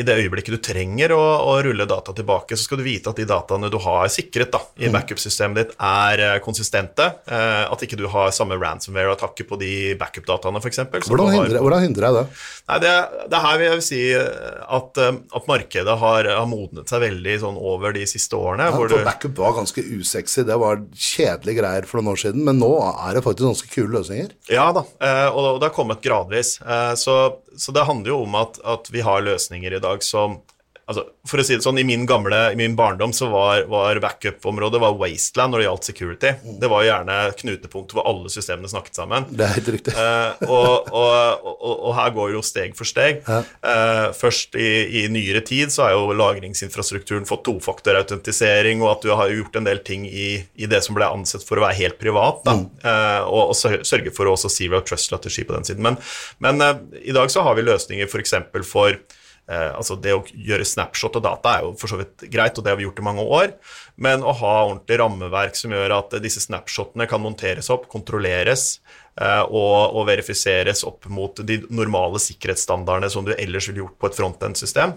I 0.00 0.02
det 0.06 0.16
øyeblikket 0.20 0.54
du 0.56 0.60
trenger 0.64 1.12
å, 1.16 1.20
å 1.50 1.54
rulle 1.64 1.86
data 1.88 2.12
tilbake, 2.16 2.56
så 2.58 2.66
skal 2.66 2.80
du 2.80 2.84
vite 2.86 3.10
at 3.12 3.16
de 3.20 3.26
dataene 3.28 3.70
du 3.72 3.78
har 3.82 4.08
sikret 4.12 4.52
da, 4.54 4.60
i 4.82 4.88
backup-systemet 4.92 5.56
ditt, 5.60 5.74
er 5.80 6.22
eh, 6.26 6.38
konsistente. 6.44 7.06
eh, 7.26 7.64
At 7.70 7.82
ikke 7.86 7.98
du 8.00 8.06
har 8.12 8.30
samme 8.36 8.58
ransomware-attacker 8.60 9.48
på 9.48 9.58
de 9.60 9.72
backup-dataene, 10.00 10.60
f.eks. 10.62 10.82
Hvordan 11.08 11.32
hindrer, 11.34 11.60
hvordan 11.64 11.84
hindrer 11.86 12.06
jeg 12.08 12.18
det? 12.18 12.24
Nei, 12.70 12.78
det, 12.84 12.94
det 13.32 13.38
er 13.38 13.44
her 13.46 13.58
vil 13.62 13.68
jeg 13.72 13.84
si 13.86 14.00
eh, 14.14 14.64
at, 14.78 15.00
eh, 15.02 15.20
at 15.40 15.48
markedet 15.50 15.96
har, 16.04 16.30
har 16.38 16.48
modnet 16.50 16.90
seg 16.90 17.02
veldig 17.06 17.36
sånn 17.44 17.58
over 17.60 17.96
de 17.96 18.04
siste 18.10 18.38
årene. 18.38 18.68
Ja, 18.70 18.76
hvor 18.76 18.88
for 18.90 19.00
du, 19.00 19.06
backup 19.08 19.38
var 19.40 19.56
ganske 19.58 19.84
usexy, 19.86 20.44
det 20.48 20.58
var 20.60 20.82
kjedelige 20.94 21.60
greier 21.62 21.88
for 21.88 22.00
noen 22.00 22.14
år 22.14 22.22
siden, 22.26 22.44
men 22.46 22.60
nå 22.62 22.70
er 22.90 23.16
det 23.18 23.24
faktisk 23.26 23.48
ganske 23.48 23.72
kule 23.74 23.94
løsninger. 23.98 24.34
Ja 24.52 24.68
da, 24.76 24.84
eh, 25.02 25.26
og 25.30 25.58
det 25.60 25.70
har 25.70 25.76
kommet 25.76 26.02
gradvis. 26.04 26.56
Eh, 26.62 26.92
Så, 27.00 27.14
så 27.56 27.72
det 27.74 27.84
handler 27.88 28.12
jo 28.12 28.18
om 28.24 28.34
at, 28.38 28.58
at 28.66 28.88
vi 28.92 29.00
har 29.06 29.22
løsninger 29.24 29.69
i 29.78 29.84
dag 29.84 30.02
som 30.04 30.40
altså, 30.90 31.04
For 31.28 31.40
å 31.40 31.44
si 31.46 31.56
det 31.56 31.64
sånn, 31.64 31.78
i 31.80 31.86
min 31.86 32.06
gamle, 32.08 32.38
i 32.52 32.58
min 32.58 32.74
barndom 32.78 33.12
så 33.16 33.28
var, 33.32 33.64
var 33.70 34.00
backup-området 34.02 34.80
var 34.82 34.96
wasteland 34.98 35.54
når 35.54 35.62
det 35.62 35.66
gjaldt 35.66 35.88
security. 35.90 36.32
Det 36.62 36.70
var 36.70 36.86
gjerne 36.86 37.18
knutepunktet 37.38 37.96
hvor 37.96 38.08
alle 38.10 38.32
systemene 38.32 38.70
snakket 38.70 38.98
sammen. 38.98 39.28
Det 39.30 39.46
er 39.46 39.54
helt 39.58 39.70
riktig. 39.76 39.94
Eh, 39.94 40.42
og, 40.48 40.88
og, 40.88 41.46
og, 41.52 41.74
og 41.74 41.94
her 41.98 42.14
går 42.16 42.34
jo 42.34 42.42
steg 42.46 42.74
for 42.78 42.88
steg. 42.88 43.22
Eh, 43.26 44.06
først 44.16 44.58
i, 44.58 44.70
i 45.02 45.04
nyere 45.12 45.44
tid 45.46 45.72
så 45.74 45.86
har 45.86 45.94
jo 45.96 46.16
lagringsinfrastrukturen 46.18 47.28
fått 47.28 47.46
tofaktorautentisering, 47.48 48.82
og 48.84 48.96
at 48.96 49.06
du 49.06 49.14
har 49.14 49.34
gjort 49.34 49.60
en 49.60 49.68
del 49.68 49.84
ting 49.86 50.08
i, 50.08 50.30
i 50.54 50.70
det 50.70 50.82
som 50.86 50.98
ble 50.98 51.08
ansett 51.10 51.46
for 51.46 51.60
å 51.60 51.66
være 51.66 51.78
helt 51.82 52.00
privat. 52.00 52.42
Da. 52.48 52.56
Eh, 52.90 53.30
og, 53.30 53.54
sørge 53.60 54.12
for 54.14 54.30
også 54.30 54.50
zero 54.52 54.80
trust-strategi 54.86 55.44
på 55.46 55.54
den 55.56 55.66
siden. 55.68 55.84
Men, 55.86 56.00
men 56.42 56.64
eh, 56.64 56.84
i 57.12 57.16
dag 57.16 57.30
så 57.32 57.44
har 57.46 57.58
vi 57.58 57.66
løsninger 57.68 58.08
f.eks. 58.08 58.38
for, 58.50 58.66
for 58.66 59.00
altså 59.50 59.96
Det 59.98 60.12
å 60.14 60.22
gjøre 60.30 60.66
snapshot 60.68 61.16
av 61.18 61.24
data 61.24 61.54
er 61.56 61.66
jo 61.66 61.74
for 61.80 61.90
så 61.90 61.98
vidt 62.00 62.26
greit, 62.30 62.58
og 62.58 62.64
det 62.64 62.72
har 62.72 62.78
vi 62.78 62.86
gjort 62.86 63.00
i 63.02 63.06
mange 63.06 63.24
år. 63.24 63.54
Men 64.00 64.24
å 64.24 64.34
ha 64.36 64.54
ordentlig 64.66 65.00
rammeverk 65.00 65.58
som 65.58 65.74
gjør 65.74 65.96
at 65.98 66.14
eh, 66.16 66.22
disse 66.24 66.44
snapshotene 66.44 67.08
kan 67.10 67.22
monteres 67.24 67.70
opp, 67.72 67.88
kontrolleres 67.90 68.68
eh, 69.20 69.42
og, 69.42 69.96
og 69.96 70.06
verifiseres 70.08 70.84
opp 70.88 71.10
mot 71.12 71.42
de 71.46 71.60
normale 71.68 72.22
sikkerhetsstandardene 72.22 73.10
som 73.12 73.26
du 73.26 73.34
ellers 73.36 73.68
ville 73.70 73.84
gjort 73.84 73.98
på 74.00 74.10
et 74.10 74.22
frontend-system, 74.22 74.96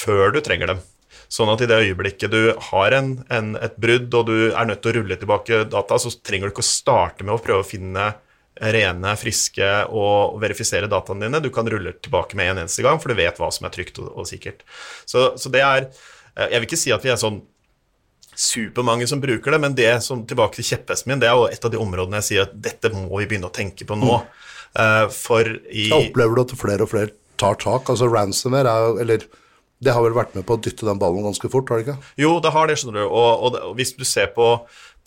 før 0.00 0.36
du 0.36 0.42
trenger 0.44 0.74
dem. 0.74 0.86
Sånn 1.28 1.50
at 1.52 1.60
i 1.60 1.68
det 1.68 1.82
øyeblikket 1.84 2.32
du 2.32 2.54
har 2.70 2.94
en, 2.96 3.10
en, 3.32 3.52
et 3.60 3.74
brudd 3.80 4.14
og 4.16 4.30
du 4.30 4.36
er 4.48 4.68
nødt 4.68 4.80
til 4.84 4.94
å 4.94 5.00
rulle 5.00 5.18
tilbake 5.20 5.64
data, 5.68 5.98
så 6.00 6.12
trenger 6.24 6.48
du 6.48 6.54
ikke 6.54 6.64
å 6.64 6.68
starte 6.70 7.26
med 7.26 7.34
å 7.36 7.42
prøve 7.42 7.64
å 7.64 7.68
finne 7.68 8.12
rene, 8.60 9.14
friske 9.20 9.68
og 9.94 10.38
verifisere 10.42 10.90
dataene 10.90 11.26
dine. 11.26 11.42
Du 11.44 11.50
kan 11.54 11.68
rulle 11.70 11.92
tilbake 12.02 12.38
med 12.38 12.52
en 12.52 12.64
eneste 12.64 12.84
gang, 12.86 12.98
for 13.02 13.12
du 13.12 13.18
vet 13.18 13.38
hva 13.38 13.50
som 13.54 13.68
er 13.68 13.74
trygt 13.74 14.00
og, 14.02 14.10
og 14.18 14.28
sikkert. 14.30 14.64
Så, 15.06 15.30
så 15.38 15.52
det 15.54 15.62
er 15.64 15.86
eh, 15.86 16.48
Jeg 16.48 16.58
vil 16.60 16.68
ikke 16.70 16.80
si 16.84 16.94
at 16.94 17.06
vi 17.06 17.12
er 17.14 17.20
sånn 17.20 17.40
supermange 18.38 19.06
som 19.10 19.20
bruker 19.22 19.50
det, 19.54 19.58
men 19.62 19.74
det 19.74 19.90
som 20.06 20.22
tilbake 20.26 20.60
til 20.60 20.68
kjepphesten 20.68 21.10
min, 21.10 21.22
det 21.22 21.26
er 21.30 21.34
jo 21.34 21.48
et 21.50 21.64
av 21.64 21.72
de 21.74 21.80
områdene 21.82 22.20
jeg 22.20 22.28
sier 22.28 22.46
at 22.46 22.54
dette 22.54 22.92
må 22.94 23.10
vi 23.18 23.26
begynne 23.26 23.50
å 23.50 23.54
tenke 23.54 23.86
på 23.88 23.98
nå. 23.98 24.20
Eh, 24.78 25.06
For 25.10 25.48
i 25.72 25.88
Jeg 25.88 26.10
opplever 26.10 26.38
du 26.38 26.44
at 26.44 26.54
flere 26.60 26.86
og 26.86 26.92
flere 26.92 27.14
tar 27.40 27.58
tak? 27.58 27.90
Altså 27.90 28.06
ransomware 28.10 28.70
er 28.70 28.86
jo 28.86 28.98
Eller 29.02 29.28
det 29.78 29.92
har 29.94 30.02
vel 30.02 30.14
vært 30.16 30.34
med 30.34 30.42
på 30.46 30.56
å 30.56 30.58
dytte 30.58 30.86
den 30.88 30.98
ballen 30.98 31.22
ganske 31.22 31.48
fort, 31.52 31.68
har 31.70 31.78
det 31.78 31.84
ikke? 31.86 32.12
Jo, 32.18 32.32
det 32.42 32.50
har 32.50 32.66
det, 32.66 32.74
skjønner 32.80 33.04
du. 33.04 33.12
Og, 33.14 33.44
og, 33.46 33.58
og 33.68 33.76
hvis 33.78 33.92
du 33.94 34.02
ser 34.02 34.32
på, 34.34 34.46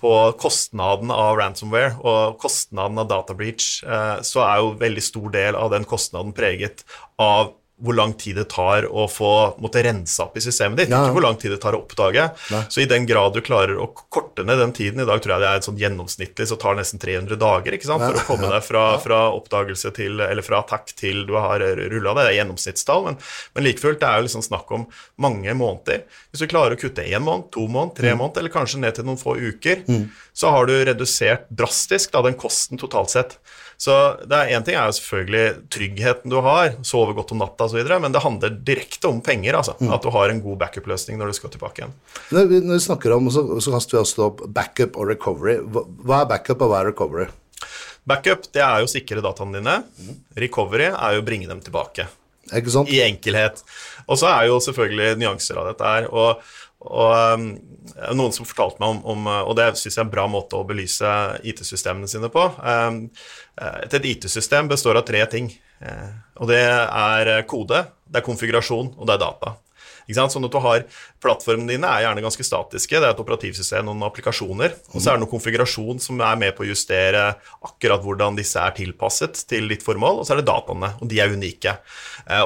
på 0.01 0.13
kostnaden 0.41 1.11
av 1.13 1.37
ransomware 1.37 1.95
og 2.01 2.39
kostnaden 2.41 2.99
av 3.01 3.09
data 3.11 3.35
breach, 3.37 3.83
eh, 3.85 4.21
så 4.25 4.43
er 4.45 4.61
jo 4.61 4.75
veldig 4.81 5.03
stor 5.05 5.33
del 5.33 5.57
av 5.59 5.71
den 5.73 5.85
kostnaden 5.87 6.33
preget 6.35 6.85
av 7.21 7.53
hvor 7.81 7.95
lang 7.97 8.13
tid 8.13 8.37
det 8.37 8.45
tar 8.53 8.85
å 8.87 9.07
få 9.09 9.29
måtte 9.61 9.81
rense 9.85 10.21
opp 10.23 10.35
i 10.37 10.43
systemet 10.43 10.77
ditt, 10.83 10.89
Ja, 10.91 10.99
ja. 10.99 11.07
ikke 11.09 11.17
hvor 11.17 11.25
lang 11.25 11.37
tid 11.41 11.51
det 11.55 11.59
tar 11.63 11.73
å 11.73 11.81
oppdage. 11.81 12.27
Nei. 12.53 12.61
Så 12.69 12.83
i 12.83 12.87
den 12.89 13.07
grad 13.09 13.33
du 13.33 13.41
klarer 13.41 13.79
å 13.81 13.87
korte 13.91 14.45
ned 14.45 14.59
den 14.61 14.73
tiden, 14.77 15.01
i 15.01 15.07
dag 15.09 15.21
tror 15.23 15.33
jeg 15.35 15.43
det 15.43 15.49
er 15.49 15.61
et 15.61 15.67
sånn 15.67 15.79
gjennomsnittlig, 15.81 16.47
så 16.51 16.57
tar 16.61 16.75
det 16.77 16.83
nesten 16.83 17.01
300 17.01 17.39
dager 17.41 17.77
ikke 17.77 17.89
sant, 17.89 18.05
for 18.05 18.19
å 18.21 18.25
komme 18.27 18.51
deg 18.53 18.63
fra, 18.67 18.83
fra 19.01 19.21
oppdagelse 19.33 19.91
til, 19.97 20.21
eller 20.21 20.45
fra 20.45 20.61
attakk 20.61 20.93
til 20.99 21.23
du 21.29 21.33
har 21.39 21.59
rulla 21.61 22.13
det. 22.17 22.27
Det 22.27 22.33
er 22.35 22.37
gjennomsnittstall, 22.41 23.05
men, 23.09 23.17
men 23.55 23.65
like 23.65 23.81
fullt, 23.81 23.99
det 24.03 24.09
er 24.11 24.21
jo 24.21 24.27
liksom 24.29 24.45
snakk 24.45 24.71
om 24.77 24.85
mange 25.21 25.53
måneder. 25.57 26.05
Hvis 26.31 26.45
du 26.45 26.49
klarer 26.51 26.77
å 26.77 26.81
kutte 26.81 27.03
én 27.07 27.25
måned, 27.25 27.49
to 27.55 27.65
måned, 27.67 27.95
tre 27.97 28.13
måneder, 28.13 28.43
eller 28.45 28.53
kanskje 28.53 28.79
ned 28.83 28.95
til 28.99 29.09
noen 29.09 29.19
få 29.21 29.35
uker, 29.41 29.81
så 30.37 30.53
har 30.53 30.69
du 30.69 30.75
redusert 30.87 31.49
drastisk 31.49 32.13
da, 32.13 32.21
den 32.25 32.37
kosten 32.39 32.77
totalt 32.81 33.09
sett. 33.13 33.37
Så 33.81 33.93
det 34.29 34.37
er 34.37 34.51
Én 34.53 34.65
ting 34.65 34.75
er 34.77 34.89
jo 34.91 34.93
selvfølgelig 34.93 35.45
tryggheten 35.73 36.29
du 36.29 36.37
har, 36.45 36.75
sove 36.85 37.15
godt 37.17 37.31
om 37.33 37.39
natta 37.41 37.65
osv., 37.65 37.81
men 38.03 38.13
det 38.13 38.21
handler 38.21 38.53
direkte 38.67 39.09
om 39.09 39.23
penger. 39.25 39.57
altså, 39.57 39.73
At 39.73 40.05
du 40.05 40.11
har 40.13 40.29
en 40.29 40.41
god 40.43 40.59
backup-løsning 40.61 41.17
når 41.17 41.31
du 41.31 41.37
skal 41.39 41.53
tilbake 41.55 41.81
igjen. 41.81 41.95
Når 42.29 42.49
vi, 42.51 42.59
når 42.61 42.77
vi 42.77 42.85
snakker 42.85 43.15
om, 43.15 43.31
så, 43.33 43.43
så 43.57 43.73
kaster 43.73 43.97
vi 43.97 44.01
også 44.03 44.27
opp 44.27 44.45
backup 44.53 44.99
og 45.01 45.09
recovery. 45.09 45.57
Hva, 45.65 45.85
hva 46.05 46.21
er 46.21 46.29
backup, 46.35 46.61
og 46.61 46.73
hva 46.73 46.83
er 46.83 46.91
recovery? 46.91 47.27
Backup 48.05 48.45
det 48.53 48.61
er 48.65 48.81
jo 48.81 48.89
å 48.89 48.93
sikre 48.93 49.25
dataene 49.25 49.57
dine. 49.57 49.77
Recovery 50.45 50.91
er 50.91 51.17
jo 51.17 51.23
å 51.23 51.25
bringe 51.25 51.49
dem 51.49 51.61
tilbake. 51.65 52.05
Ikke 52.53 52.73
sant? 52.73 52.89
I 52.91 53.01
enkelhet. 53.05 53.61
Og 54.05 54.17
så 54.21 54.29
er 54.29 54.49
jo 54.49 54.61
selvfølgelig 54.61 55.17
nyanser 55.21 55.57
av 55.61 55.71
dette 55.71 55.93
her. 55.95 56.09
Og, 56.13 56.41
og 56.81 57.35
um, 57.37 57.47
noen 58.17 58.33
som 58.33 58.47
fortalte 58.47 58.81
meg 58.81 58.95
om, 58.95 59.01
om 59.13 59.27
Og 59.45 59.55
det 59.57 59.67
syns 59.77 59.95
jeg 59.95 60.01
er 60.01 60.07
en 60.07 60.13
bra 60.13 60.27
måte 60.29 60.57
å 60.57 60.65
belyse 60.67 61.09
IT-systemene 61.45 62.09
sine 62.09 62.29
på. 62.33 62.45
Um, 62.61 63.03
et 63.83 63.97
et 63.97 64.07
IT-system 64.15 64.69
består 64.71 64.97
av 64.97 65.05
tre 65.05 65.21
ting. 65.29 65.51
Eh, 65.81 66.13
og 66.41 66.49
det 66.51 66.61
er 66.61 67.33
kode, 67.49 67.83
det 68.05 68.21
er 68.21 68.25
konfigurasjon, 68.25 68.95
og 68.97 69.09
det 69.09 69.17
er 69.17 69.25
data. 69.25 69.57
Sånn 70.11 70.43
at 70.43 70.51
du 70.51 70.59
har 70.59 70.81
Plattformene 71.21 71.71
dine 71.71 71.87
er 71.87 72.03
gjerne 72.03 72.23
ganske 72.25 72.43
statiske. 72.43 72.97
Det 72.97 73.05
er 73.05 73.13
et 73.13 73.21
operativsystem 73.21 73.85
noen 73.85 74.01
applikasjoner. 74.07 74.73
Og 74.91 74.97
så 74.97 75.11
er 75.11 75.15
det 75.15 75.23
noe 75.23 75.31
konfigurasjon 75.31 76.01
som 76.03 76.19
er 76.25 76.39
med 76.41 76.55
på 76.57 76.65
å 76.65 76.67
justere 76.67 77.27
akkurat 77.61 78.01
hvordan 78.03 78.39
disse 78.39 78.59
er 78.59 78.73
tilpasset 78.75 79.43
til 79.47 79.69
ditt 79.71 79.85
formål. 79.85 80.19
Og 80.19 80.27
så 80.27 80.33
er 80.33 80.41
det 80.41 80.49
dataene, 80.49 80.89
og 80.97 81.11
de 81.11 81.21
er 81.21 81.31
unike. 81.31 81.77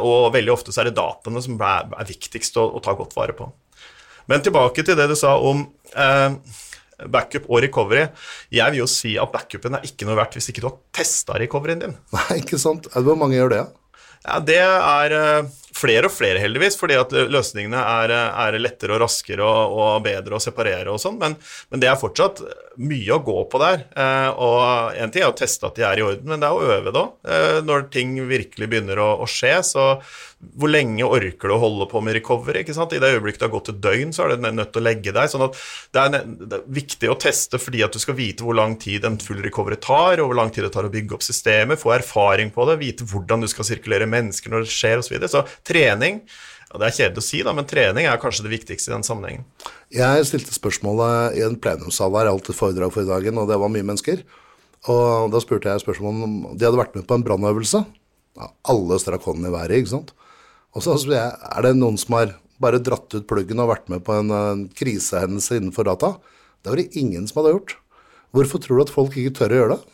Og 0.04 0.28
veldig 0.36 0.54
ofte 0.54 0.76
så 0.76 0.84
er 0.84 0.92
det 0.92 1.00
dataene 1.00 1.42
som 1.42 1.56
er 1.64 2.12
viktigst 2.12 2.60
å, 2.60 2.68
å 2.76 2.84
ta 2.84 2.94
godt 3.00 3.16
vare 3.18 3.38
på. 3.40 3.48
Men 4.32 4.46
tilbake 4.46 4.86
til 4.86 4.98
det 4.98 5.10
du 5.12 5.16
sa 5.20 5.36
om 5.38 5.66
eh, 5.94 6.62
backup 7.12 7.50
og 7.50 7.64
recovery. 7.66 8.08
Jeg 8.54 8.74
vil 8.74 8.84
jo 8.84 8.90
si 8.90 9.16
at 9.22 9.34
backupen 9.34 9.78
er 9.78 9.88
ikke 9.88 10.08
noe 10.08 10.18
verdt 10.20 10.38
hvis 10.38 10.52
ikke 10.52 10.64
du 10.64 10.70
har 10.72 10.80
testa 10.96 11.40
recoveryen 11.42 11.84
din. 11.86 11.98
Nei, 12.16 12.42
ikke 12.44 12.62
sant? 12.62 12.90
Hvor 12.96 13.20
mange 13.20 13.38
gjør 13.40 13.54
det? 13.54 13.64
Ja? 13.64 14.40
Det 14.42 14.58
er 14.58 15.14
eh, 15.14 15.50
flere 15.76 16.10
og 16.10 16.14
flere, 16.14 16.40
heldigvis, 16.42 16.78
fordi 16.80 16.96
at 16.98 17.12
løsningene 17.14 17.78
er, 17.78 18.14
eh, 18.16 18.40
er 18.48 18.58
lettere 18.62 18.96
og 18.96 19.04
raskere 19.04 19.46
og, 19.46 19.76
og 19.76 20.06
bedre 20.06 20.38
å 20.38 20.42
separere 20.42 20.94
og 20.94 21.02
sånn, 21.02 21.20
men, 21.22 21.36
men 21.70 21.84
det 21.84 21.92
er 21.92 22.00
fortsatt 22.00 22.42
mye 22.82 23.16
å 23.16 23.22
gå 23.26 23.38
på 23.52 23.62
der. 23.62 23.86
Eh, 23.94 24.30
og 24.32 24.98
en 24.98 25.14
ting 25.14 25.26
er 25.26 25.34
å 25.34 25.38
teste 25.38 25.70
at 25.70 25.78
de 25.78 25.86
er 25.86 26.02
i 26.02 26.06
orden, 26.06 26.26
men 26.32 26.42
det 26.42 26.50
er 26.50 26.58
å 26.58 26.72
øve 26.78 26.96
da. 26.96 27.06
Eh, 27.30 27.60
når 27.66 27.90
ting 27.94 28.18
virkelig 28.30 28.72
begynner 28.72 29.04
å, 29.04 29.12
å 29.22 29.30
skje, 29.30 29.60
så 29.68 29.88
hvor 30.56 30.70
lenge 30.70 31.06
orker 31.08 31.50
du 31.50 31.56
å 31.56 31.60
holde 31.62 31.88
på 31.90 32.02
med 32.04 32.18
recovery? 32.18 32.62
ikke 32.62 32.76
sant? 32.76 32.94
I 32.94 33.02
det 33.02 33.14
øyeblikket 33.16 33.42
du 33.42 33.46
har 33.48 33.54
gått 33.54 33.72
et 33.72 33.82
døgn, 33.82 34.12
så 34.14 34.26
er 34.26 34.36
du 34.36 34.46
nødt 34.46 34.74
til 34.76 34.84
å 34.84 34.86
legge 34.86 35.14
deg. 35.16 35.30
sånn 35.32 35.46
at 35.48 35.60
det 35.96 36.02
er, 36.02 36.26
det 36.26 36.60
er 36.60 36.66
viktig 36.80 37.12
å 37.12 37.18
teste 37.20 37.60
fordi 37.62 37.84
at 37.86 37.96
du 37.96 38.02
skal 38.04 38.18
vite 38.18 38.46
hvor 38.46 38.58
lang 38.58 38.76
tid 38.82 39.08
en 39.08 39.20
full 39.22 39.42
recovery 39.46 39.80
tar, 39.82 40.22
og 40.22 40.32
hvor 40.32 40.40
lang 40.42 40.52
tid 40.54 40.68
det 40.68 40.74
tar 40.76 40.88
å 40.88 40.94
bygge 40.94 41.18
opp 41.18 41.26
systemet, 41.26 41.82
få 41.82 41.96
erfaring 41.98 42.52
på 42.56 42.68
det, 42.70 42.80
vite 42.84 43.08
hvordan 43.10 43.46
du 43.46 43.50
skal 43.52 43.68
sirkulere 43.68 44.10
mennesker 44.10 44.54
når 44.54 44.68
det 44.68 44.76
skjer 44.76 45.02
osv. 45.02 45.18
Så, 45.24 45.32
så 45.40 45.66
trening 45.66 46.22
og 46.76 46.82
Det 46.82 46.88
er 46.90 46.96
kjedelig 46.96 47.22
å 47.22 47.24
si, 47.24 47.38
da, 47.46 47.52
men 47.56 47.68
trening 47.70 48.08
er 48.10 48.20
kanskje 48.20 48.44
det 48.44 48.52
viktigste 48.52 48.90
i 48.90 48.94
den 48.98 49.06
sammenhengen. 49.06 49.46
Jeg 49.96 50.26
stilte 50.28 50.52
spørsmålet 50.52 51.38
i 51.40 51.44
en 51.46 51.56
plenumssal 51.62 52.12
der, 52.12 52.28
jeg 52.28 52.36
holdt 52.36 52.50
et 52.52 52.58
foredrag 52.58 52.92
for 52.92 53.06
i 53.06 53.08
dagen, 53.08 53.40
og 53.40 53.48
det 53.48 53.60
var 53.62 53.72
mye 53.72 53.86
mennesker. 53.86 54.26
Og 54.92 55.32
da 55.32 55.40
spurte 55.40 55.72
jeg 55.72 55.86
spørsmålet 55.86 56.26
om 56.26 56.34
de 56.52 56.68
hadde 56.68 56.82
vært 56.82 56.98
med 56.98 57.08
på 57.08 57.16
en 57.16 57.24
brannøvelse. 57.24 57.86
Ja, 58.36 58.50
alle 58.74 58.98
strakk 59.00 59.24
hånden 59.24 59.48
i 59.48 59.54
været, 59.54 59.78
ikke 59.80 59.94
sant. 59.94 60.12
Og 60.76 60.84
så 60.84 60.96
jeg, 61.08 61.24
er 61.24 61.64
det 61.66 61.76
noen 61.80 61.98
som 62.00 62.18
har 62.18 62.36
bare 62.62 62.82
dratt 62.84 63.12
ut 63.16 63.28
pluggen 63.28 63.62
og 63.64 63.72
vært 63.72 63.90
med 63.92 64.04
på 64.06 64.16
en, 64.16 64.32
en 64.36 64.64
krisehendelse 64.76 65.60
innenfor 65.60 65.88
data? 65.88 66.16
Det 66.64 66.72
var 66.72 66.82
det 66.82 67.00
ingen 67.00 67.28
som 67.30 67.42
hadde 67.42 67.56
gjort. 67.56 67.76
Hvorfor 68.36 68.62
tror 68.62 68.80
du 68.80 68.84
at 68.84 68.94
folk 68.94 69.16
ikke 69.20 69.36
tør 69.38 69.56
å 69.56 69.60
gjøre 69.62 69.76
det? 69.76 69.92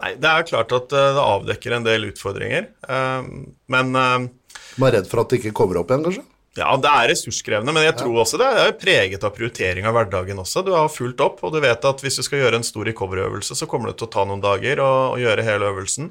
Nei, 0.00 0.12
Det 0.16 0.30
er 0.30 0.48
klart 0.48 0.72
at 0.72 0.94
eh, 0.96 1.08
det 1.16 1.24
avdekker 1.24 1.76
en 1.76 1.84
del 1.84 2.08
utfordringer, 2.08 2.70
eh, 2.88 3.30
men 3.72 3.90
Man 3.92 4.28
De 4.76 4.86
er 4.86 4.94
redd 4.96 5.08
for 5.10 5.20
at 5.20 5.32
det 5.32 5.40
ikke 5.40 5.56
kommer 5.60 5.82
opp 5.82 5.90
igjen, 5.92 6.06
kanskje? 6.06 6.24
Ja, 6.60 6.74
det 6.76 6.90
er 6.90 7.08
ressurskrevende, 7.08 7.72
men 7.72 7.86
jeg 7.86 7.96
tror 7.96 8.18
også 8.22 8.38
det 8.40 8.48
er 8.60 8.74
preget 8.76 9.24
av 9.24 9.32
prioritering 9.32 9.86
av 9.88 9.94
hverdagen 9.96 10.42
også. 10.42 10.62
Du 10.66 10.74
har 10.76 10.90
fulgt 10.92 11.22
opp, 11.24 11.40
og 11.46 11.54
du 11.54 11.60
vet 11.64 11.86
at 11.88 12.04
hvis 12.04 12.20
du 12.20 12.24
skal 12.26 12.42
gjøre 12.42 12.60
en 12.60 12.66
stor 12.66 12.84
recovery-øvelse, 12.90 13.56
så 13.56 13.68
kommer 13.70 13.90
det 13.90 13.96
til 14.00 14.10
å 14.10 14.12
ta 14.12 14.26
noen 14.28 14.42
dager 14.44 14.82
å, 14.84 14.90
å 15.14 15.18
gjøre 15.20 15.46
hele 15.46 15.70
øvelsen. 15.72 16.10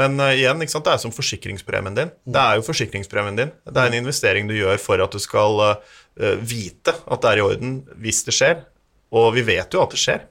Men 0.00 0.16
uh, 0.22 0.32
igjen, 0.32 0.62
det 0.62 0.94
er 0.94 1.02
som 1.02 1.12
forsikringspremien 1.14 1.98
din. 1.98 2.12
Det 2.24 2.40
er 2.42 2.58
jo 2.58 2.66
forsikringspremien 2.70 3.38
din. 3.42 3.54
Det 3.68 3.76
er 3.76 3.92
en 3.92 4.00
investering 4.00 4.48
du 4.48 4.56
gjør 4.56 4.80
for 4.80 5.04
at 5.04 5.12
du 5.12 5.20
skal 5.20 5.64
uh, 5.66 6.34
vite 6.40 6.96
at 6.96 7.20
det 7.20 7.32
er 7.34 7.42
i 7.42 7.46
orden 7.50 7.80
hvis 8.00 8.24
det 8.28 8.36
skjer. 8.36 8.64
Og 9.10 9.34
vi 9.36 9.44
vet 9.44 9.74
jo 9.74 9.84
at 9.84 9.92
det 9.92 10.00
skjer. 10.00 10.24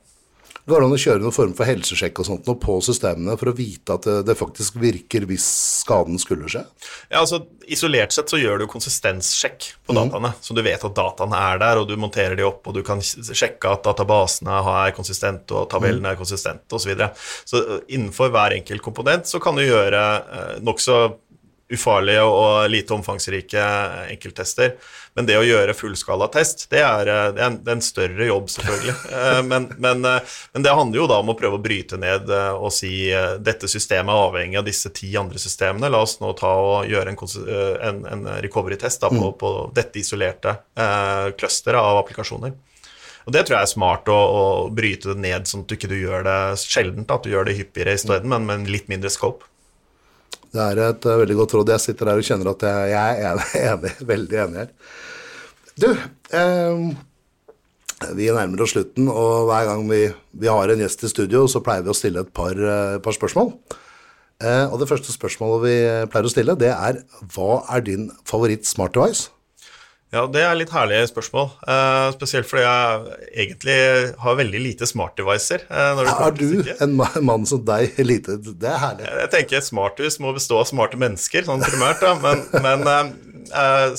Går 0.69 0.83
det 0.83 0.87
an 0.87 0.93
å 0.93 0.99
kjøre 1.01 1.23
noen 1.23 1.33
form 1.33 1.53
for 1.57 1.69
helsesjekk 1.69 2.21
og 2.21 2.27
sånt 2.27 2.49
nå 2.49 2.55
på 2.61 2.75
systemene 2.85 3.35
for 3.39 3.51
å 3.51 3.55
vite 3.57 3.95
at 3.95 4.05
det, 4.27 4.35
faktisk 4.37 4.77
virker 4.81 5.25
hvis 5.29 5.45
skaden 5.81 6.19
skulle 6.21 6.49
skje? 6.51 6.61
Ja, 7.09 7.23
altså 7.23 7.41
Isolert 7.69 8.13
sett 8.13 8.31
så 8.31 8.39
gjør 8.41 8.63
du 8.63 8.65
konsistenssjekk 8.69 9.65
på 9.85 9.93
dataene, 9.93 10.31
så 10.41 10.55
du 10.57 10.63
vet 10.65 10.81
at 10.85 10.95
dataene 10.97 11.37
er 11.51 11.59
der, 11.61 11.81
og 11.81 11.89
du 11.89 11.93
monterer 12.01 12.33
de 12.37 12.45
opp, 12.47 12.63
og 12.65 12.73
du 12.73 12.81
kan 12.85 13.01
sjekke 13.03 13.75
at 13.75 13.85
databasene 13.85 14.55
er 14.71 14.95
konsistente, 14.97 15.53
og 15.53 15.69
tabellene 15.69 16.15
er 16.15 16.17
konsistente, 16.17 16.65
osv. 16.73 16.81
Så, 16.81 16.89
videre. 16.89 17.11
så 17.45 17.61
innenfor 17.93 18.33
hver 18.33 18.57
enkelt 18.57 18.81
komponent 18.81 19.29
så 19.29 19.41
kan 19.43 19.57
du 19.57 19.61
gjøre 19.67 20.01
eh, 20.01 20.55
nokså 20.65 20.97
ufarlige 21.69 22.23
og 22.25 22.69
lite 22.71 22.93
omfangsrike 22.95 23.65
enkelttester. 24.09 24.75
Men 25.17 25.27
det 25.27 25.37
å 25.39 25.45
gjøre 25.45 25.75
fullskalatest, 25.77 26.67
det 26.71 26.81
er, 26.81 27.09
eh, 27.09 27.25
det 27.35 27.41
er, 27.43 27.49
en, 27.51 27.57
det 27.63 27.71
er 27.71 27.77
en 27.77 27.85
større 27.85 28.29
jobb, 28.29 28.49
selvfølgelig. 28.55 28.97
Eh, 29.19 29.41
men, 29.43 29.65
men, 29.81 30.03
eh, 30.05 30.35
men 30.53 30.63
det 30.63 30.71
handler 30.73 31.01
jo 31.01 31.07
da 31.09 31.17
om 31.19 31.31
å 31.31 31.35
prøve 31.37 31.57
å 31.57 31.61
bryte 31.61 31.97
ned 31.99 32.29
og 32.29 32.69
si 32.73 33.09
dette 33.43 33.67
systemet 33.69 34.13
er 34.13 34.27
avhengig 34.29 34.59
av 34.61 34.67
disse 34.67 34.91
ti 34.95 35.09
andre 35.19 35.41
systemene. 35.41 35.89
La 35.91 36.01
oss 36.05 36.17
nå 36.21 36.31
ta 36.39 36.51
og 36.61 36.87
gjøre 36.89 37.11
en, 37.11 37.19
en, 37.89 37.99
en 38.13 38.23
recovery-test 38.45 39.03
på, 39.09 39.31
på 39.39 39.51
dette 39.75 39.99
isolerte 40.01 40.55
eh, 40.79 41.29
clusteret 41.39 41.81
av 41.81 41.99
applikasjoner. 42.03 42.55
Og 43.27 43.33
Det 43.35 43.43
tror 43.45 43.59
jeg 43.59 43.67
er 43.67 43.73
smart 43.73 44.09
å, 44.09 44.17
å 44.17 44.43
bryte 44.73 45.11
det 45.11 45.21
ned, 45.21 45.49
sånn 45.49 45.65
at 45.65 45.69
du 45.69 45.75
ikke 45.75 45.91
du 45.91 45.99
gjør 45.99 46.25
det 46.25 46.39
sjeldent. 46.63 47.11
At 47.13 47.25
du 47.25 47.33
gjør 47.33 47.49
det 47.49 47.59
hyppigere 47.59 47.93
isteden, 47.97 48.31
men 48.31 48.47
med 48.47 48.71
litt 48.71 48.89
mindre 48.91 49.11
scope. 49.13 49.45
Det 50.49 50.63
er 50.63 50.81
et 50.87 51.05
eh, 51.05 51.19
veldig 51.23 51.37
godt 51.43 51.53
råd. 51.59 51.73
Jeg 51.75 51.85
sitter 51.85 52.09
der 52.09 52.21
og 52.21 52.25
kjenner 52.25 52.51
at 52.53 52.65
jeg, 52.65 52.95
er 52.97 53.33
enig, 53.33 53.49
enig, 53.73 53.93
veldig 54.09 54.41
enig 54.45 54.63
her. 54.63 54.73
Du, 55.79 55.89
eh, 56.35 56.87
vi 58.15 58.29
nærmer 58.31 58.63
oss 58.63 58.73
slutten, 58.75 59.09
og 59.11 59.49
hver 59.49 59.67
gang 59.69 59.85
vi, 59.89 60.05
vi 60.39 60.49
har 60.49 60.71
en 60.71 60.81
gjest 60.83 61.05
i 61.05 61.11
studio, 61.11 61.45
så 61.51 61.61
pleier 61.63 61.85
vi 61.85 61.93
å 61.93 61.97
stille 61.97 62.23
et 62.25 62.33
par, 62.35 62.55
eh, 62.55 62.97
par 63.03 63.15
spørsmål. 63.15 63.53
Eh, 64.39 64.65
og 64.71 64.79
det 64.79 64.87
første 64.87 65.11
spørsmålet 65.11 65.65
vi 65.65 65.75
pleier 66.11 66.27
å 66.27 66.31
stille, 66.31 66.55
det 66.59 66.71
er 66.71 67.01
hva 67.35 67.61
er 67.75 67.83
din 67.83 68.07
favoritt 68.27 68.67
smart 68.67 68.95
device? 68.95 69.27
Ja, 70.09 70.23
det 70.25 70.41
er 70.41 70.55
litt 70.57 70.71
herlige 70.73 71.05
spørsmål. 71.11 71.51
Uh, 71.61 72.09
spesielt 72.15 72.47
fordi 72.49 72.63
jeg 72.63 73.17
egentlig 73.43 73.75
har 74.23 74.37
veldig 74.39 74.61
lite 74.63 74.87
smart-devicer. 74.89 75.67
Uh, 75.69 75.99
når 75.99 76.09
Er 76.09 76.33
du 76.39 76.71
en 76.81 76.95
mann 77.27 77.45
som 77.49 77.61
deg 77.65 77.99
lite 78.01 78.39
Det 78.41 78.71
er 78.71 78.81
herlig. 78.81 79.05
Jeg 79.05 79.31
tenker 79.35 79.59
et 79.59 79.67
smarthus 79.67 80.17
må 80.23 80.33
bestå 80.33 80.57
av 80.63 80.69
smarte 80.71 80.97
mennesker, 80.97 81.45
sånn 81.45 81.61
primært, 81.61 82.01
da. 82.01 82.15
Men, 82.23 82.41
men 82.57 82.89
eh, 82.89 83.11
eh, 83.11 83.28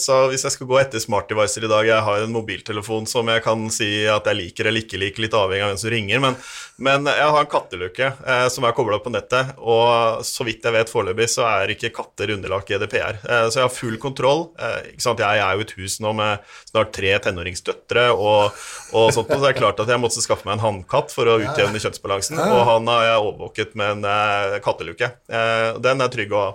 så 0.00 0.16
hvis 0.30 0.44
jeg 0.46 0.54
skal 0.54 0.68
gå 0.70 0.78
etter 0.80 1.02
smart-devicer 1.02 1.64
i 1.66 1.70
dag 1.70 1.88
Jeg 1.88 2.04
har 2.06 2.24
en 2.24 2.34
mobiltelefon 2.34 3.08
som 3.10 3.28
jeg 3.32 3.42
kan 3.44 3.66
si 3.72 3.88
at 4.10 4.26
jeg 4.28 4.38
liker 4.38 4.68
eller 4.70 4.84
ikke 4.84 5.00
liker, 5.00 5.24
litt 5.24 5.36
avhengig 5.36 5.64
av 5.64 5.72
hvem 5.72 5.80
som 5.82 5.92
ringer. 5.94 6.22
Men, 6.22 6.36
men 6.80 7.08
jeg 7.10 7.32
har 7.34 7.40
en 7.40 7.50
katteluke 7.50 8.10
eh, 8.10 8.46
som 8.52 8.66
er 8.66 8.76
kobla 8.76 9.00
på 9.02 9.12
nettet, 9.12 9.54
og 9.58 10.24
så 10.26 10.46
vidt 10.46 10.64
jeg 10.66 10.76
vet 10.76 10.92
foreløpig, 10.92 11.28
så 11.32 11.46
er 11.48 11.74
ikke 11.74 11.92
katter 11.96 12.34
underlagt 12.36 12.70
GDPR. 12.70 13.20
Eh, 13.24 13.46
så 13.50 13.60
jeg 13.60 13.66
har 13.66 13.74
full 13.74 13.98
kontroll. 14.02 14.46
Eh, 14.60 14.92
ikke 14.94 15.06
sant? 15.06 15.22
Jeg 15.24 15.42
er 15.44 15.56
jo 15.56 15.66
et 15.66 15.76
hus 15.78 15.98
nå 16.04 16.14
med 16.16 16.46
snart 16.70 16.94
tre 16.96 17.12
tenåringsdøtre, 17.26 18.06
og, 18.14 18.56
og 18.94 19.12
sånt, 19.16 19.30
så 19.30 19.42
det 19.42 19.52
er 19.52 19.60
klart 19.60 19.82
at 19.82 19.90
jeg 19.90 20.02
måtte 20.02 20.24
skaffe 20.24 20.48
meg 20.48 20.58
en 20.58 20.66
hannkatt 20.66 21.14
for 21.14 21.28
å 21.28 21.38
utjevne 21.42 21.82
kjønnsbalansen, 21.82 22.40
og 22.40 22.64
han 22.68 22.90
har 22.90 23.06
jeg 23.08 23.22
overvåket 23.26 23.78
med 23.80 23.98
en 23.98 24.10
eh, 24.10 24.58
katteluke. 24.64 25.14
Eh, 25.30 25.70
den 25.82 26.04
er 26.04 26.12
trygg 26.12 26.34
å 26.34 26.42
ha. 26.44 26.50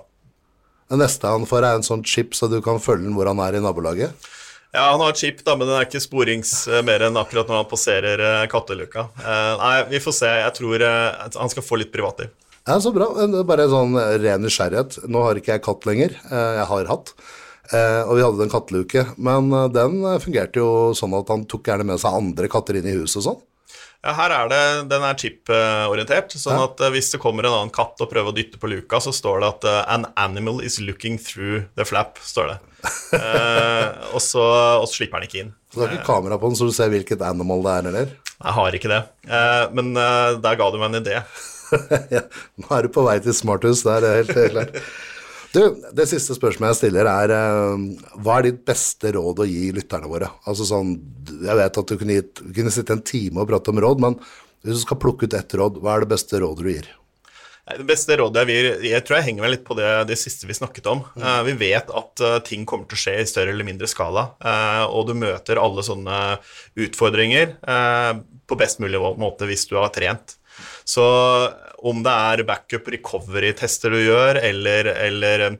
Det 0.89 0.97
neste 1.01 1.29
han 1.31 1.45
får, 1.49 1.65
er 1.65 1.79
en 1.79 1.85
sånn 1.85 2.03
chip, 2.05 2.35
så 2.37 2.47
du 2.51 2.59
kan 2.65 2.77
følge 2.83 3.07
den 3.07 3.15
hvor 3.17 3.25
han 3.31 3.39
er 3.41 3.57
i 3.57 3.61
nabolaget. 3.63 4.27
Ja, 4.75 4.89
han 4.91 4.99
har 5.01 5.15
chip, 5.15 5.39
da, 5.47 5.55
men 5.55 5.69
den 5.69 5.77
er 5.79 5.85
ikke 5.87 6.01
sporings 6.03 6.67
eh, 6.67 6.81
mer 6.85 7.05
enn 7.07 7.15
akkurat 7.17 7.47
når 7.49 7.61
han 7.61 7.69
passerer 7.71 8.19
eh, 8.21 8.41
katteluka. 8.51 9.05
Eh, 9.23 9.53
nei, 9.61 9.75
vi 9.93 10.01
får 10.03 10.15
se. 10.17 10.31
Jeg 10.43 10.55
tror 10.57 10.83
han 10.85 11.53
skal 11.53 11.63
få 11.65 11.79
litt 11.79 11.93
privatliv. 11.95 12.33
Ja, 12.67 12.75
så 12.81 12.91
bra. 12.91 13.07
Bare 13.47 13.65
en 13.67 13.71
sånn 13.73 13.95
ren 14.21 14.41
nysgjerrighet. 14.43 14.99
Nå 15.07 15.21
har 15.23 15.37
ikke 15.39 15.53
jeg 15.55 15.63
katt 15.65 15.85
lenger. 15.87 16.15
Jeg 16.27 16.65
har 16.69 16.89
hatt. 16.91 17.11
Eh, 17.71 18.01
Og 18.03 18.15
vi 18.17 18.23
hadde 18.25 18.45
en 18.45 18.51
katteluke. 18.53 19.03
Men 19.21 19.49
den 19.73 19.99
fungerte 20.21 20.59
jo 20.61 20.69
sånn 20.97 21.13
at 21.17 21.29
han 21.33 21.45
tok 21.49 21.69
gjerne 21.71 21.85
med 21.87 22.01
seg 22.01 22.17
andre 22.19 22.49
katter 22.51 22.81
inn 22.81 22.89
i 22.89 22.97
huset 22.97 23.21
og 23.21 23.27
sånn. 23.29 23.43
Ja, 24.05 24.13
her 24.13 24.33
er 24.35 24.49
det, 24.51 24.61
Den 24.91 25.03
er 25.07 25.17
chip-orientert, 25.17 26.35
sånn 26.37 26.59
at 26.61 26.81
eh, 26.85 26.91
hvis 26.93 27.09
det 27.15 27.19
kommer 27.23 27.47
en 27.47 27.55
annen 27.57 27.73
katt 27.73 28.01
og 28.03 28.11
prøver 28.11 28.29
å 28.29 28.35
dytte 28.37 28.59
på 28.61 28.69
luka, 28.69 28.99
så 29.01 29.13
står 29.15 29.41
det 29.41 29.47
at 29.49 29.67
eh, 29.71 29.79
'an 29.95 30.05
animal 30.21 30.61
is 30.61 30.77
looking 30.79 31.17
through 31.17 31.65
the 31.79 31.87
flap'. 31.87 32.21
står 32.21 32.53
det. 32.53 32.59
Eh, 33.15 33.87
og, 34.13 34.21
så, 34.21 34.43
og 34.77 34.85
så 34.85 34.99
slipper 34.99 35.23
den 35.23 35.29
ikke 35.29 35.39
inn. 35.41 35.51
Så 35.71 35.79
du 35.79 35.83
har 35.85 35.93
ikke 35.95 36.05
kamera 36.05 36.37
på 36.37 36.51
den, 36.51 36.57
så 36.59 36.67
du 36.67 36.73
ser 36.75 36.91
hvilket 36.93 37.23
animal 37.25 37.63
det 37.65 37.73
er, 37.73 37.87
eller? 37.89 38.11
Jeg 38.35 38.55
har 38.59 38.77
ikke 38.77 38.91
det. 38.91 39.01
Eh, 39.25 39.63
men 39.73 39.91
eh, 39.97 40.37
der 40.43 40.59
ga 40.59 40.67
du 40.69 40.77
meg 40.81 40.91
en 40.91 40.99
idé. 41.01 41.17
ja, 42.15 42.21
nå 42.61 42.69
er 42.77 42.85
du 42.85 42.93
på 42.93 43.05
vei 43.07 43.17
til 43.23 43.33
smarthus, 43.33 43.81
det 43.87 43.95
er 43.97 44.19
helt 44.21 44.35
klart. 44.53 44.77
Du, 45.55 45.61
det 45.95 46.03
siste 46.09 46.35
spørsmålet 46.35 46.73
jeg 46.73 46.79
stiller 46.81 47.07
er 47.07 47.31
eh, 47.31 47.83
hva 48.19 48.39
er 48.39 48.49
ditt 48.49 48.65
beste 48.67 49.13
råd 49.15 49.39
å 49.39 49.47
gi 49.47 49.69
lytterne 49.75 50.09
våre? 50.11 50.27
Altså 50.43 50.67
sånn, 50.67 50.97
jeg 51.31 51.55
vet 51.61 51.79
at 51.79 51.91
du 51.91 51.95
kunne, 51.95 52.17
gitt, 52.17 52.41
kunne 52.57 52.73
sitte 52.75 52.97
en 52.97 53.03
time 53.05 53.39
og 53.39 53.47
prate 53.47 53.71
om 53.71 53.79
råd, 53.79 54.03
men 54.03 54.17
hvis 54.65 54.81
du 54.81 54.83
skal 54.83 54.99
plukke 54.99 55.29
ut 55.29 55.37
ett 55.37 55.55
råd, 55.55 55.79
hva 55.79 55.95
er 55.95 56.03
det 56.03 56.11
beste 56.11 56.41
rådet 56.43 56.65
du 56.65 56.71
gir? 56.73 56.89
Det 57.65 57.85
beste 57.87 58.13
rådet 58.19 58.43
jeg 58.43 58.49
vil 58.51 58.83
Jeg 58.85 59.01
tror 59.01 59.15
jeg 59.17 59.25
henger 59.25 59.41
meg 59.41 59.51
litt 59.55 59.63
på 59.65 59.77
det, 59.79 59.87
det 60.11 60.19
siste 60.21 60.45
vi 60.45 60.57
snakket 60.57 60.89
om. 60.91 61.05
Eh, 61.17 61.41
vi 61.47 61.55
vet 61.63 61.93
at 62.01 62.25
eh, 62.27 62.37
ting 62.45 62.67
kommer 62.67 62.89
til 62.91 62.99
å 62.99 63.03
skje 63.05 63.15
i 63.23 63.29
større 63.29 63.55
eller 63.55 63.67
mindre 63.67 63.89
skala, 63.89 64.27
og 64.91 65.07
du 65.07 65.15
møter 65.17 65.61
alle 65.61 65.85
sånne 65.87 66.19
utfordringer 66.83 67.55
på 68.45 68.59
best 68.59 68.83
mulig 68.83 68.99
måte 68.99 69.47
hvis 69.47 69.69
du 69.71 69.79
har 69.79 69.95
trent. 69.95 70.35
Så 70.87 71.05
om 71.79 72.01
det 72.05 72.11
er 72.11 72.43
backup 72.47 72.87
recovery-tester 72.93 73.91
du 73.93 73.99
gjør, 74.05 74.39
eller, 74.41 74.89
eller 75.07 75.43
eh, 75.49 75.57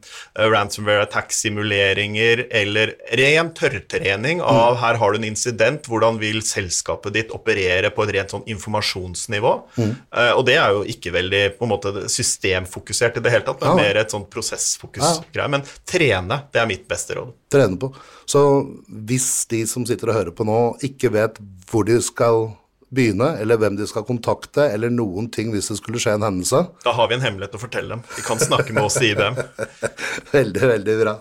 ransomware 0.51 1.06
attack-simuleringer, 1.08 2.45
eller 2.51 2.93
ren 3.19 3.51
tørrtrening 3.58 4.41
av 4.41 4.78
her 4.82 4.99
har 5.01 5.13
du 5.15 5.19
en 5.19 5.28
incident, 5.30 5.88
hvordan 5.89 6.19
vil 6.21 6.41
selskapet 6.45 7.13
ditt 7.15 7.34
operere 7.36 7.91
på 7.93 8.06
et 8.06 8.13
rent 8.17 8.36
sånn 8.36 8.45
informasjonsnivå? 8.56 9.54
Eh, 9.80 10.32
og 10.34 10.43
det 10.47 10.58
er 10.62 10.75
jo 10.75 10.84
ikke 10.95 11.13
veldig 11.15 11.43
på 11.60 11.67
en 11.67 11.73
måte 11.75 11.93
systemfokusert 12.12 13.17
i 13.19 13.25
det 13.25 13.34
hele 13.34 13.47
tatt, 13.47 13.62
men 13.62 13.75
Ja. 13.75 13.75
mer 13.84 13.97
et 14.04 14.12
sånn 14.12 14.28
prosessfokus-greie. 14.30 15.49
Men 15.49 15.63
trene, 15.86 16.43
det 16.51 16.62
er 16.62 16.67
mitt 16.69 16.88
beste 16.88 17.15
råd. 17.15 17.34
Trene 17.51 17.78
på. 17.80 17.93
Så 18.25 18.41
hvis 18.89 19.45
de 19.47 19.65
som 19.69 19.86
sitter 19.86 20.10
og 20.10 20.15
hører 20.15 20.32
på 20.36 20.45
nå, 20.45 20.78
ikke 20.84 21.12
vet 21.12 21.38
hvor 21.69 21.86
de 21.86 21.99
skal 22.01 22.56
begynne, 22.95 23.34
eller 23.41 23.60
hvem 23.62 23.77
de 23.79 23.88
skal 23.89 24.05
kontakte, 24.08 24.65
eller 24.71 24.93
noen 24.93 25.27
ting 25.34 25.51
hvis 25.53 25.69
det 25.71 25.77
skulle 25.81 26.01
skje 26.01 26.15
en 26.17 26.25
hendelse, 26.25 26.65
Da 26.86 26.95
har 26.95 27.12
vi 27.12 27.17
en 27.17 27.25
hemmelighet 27.25 27.58
å 27.58 27.62
fortelle 27.62 27.95
dem. 27.95 28.03
De 28.15 28.25
kan 28.25 28.41
snakke 28.41 28.73
med 28.75 28.86
oss 28.88 28.97
i 29.01 29.12
IBM. 29.13 29.38
Veldig, 30.36 30.65
veldig 30.73 30.95
bra. 31.01 31.15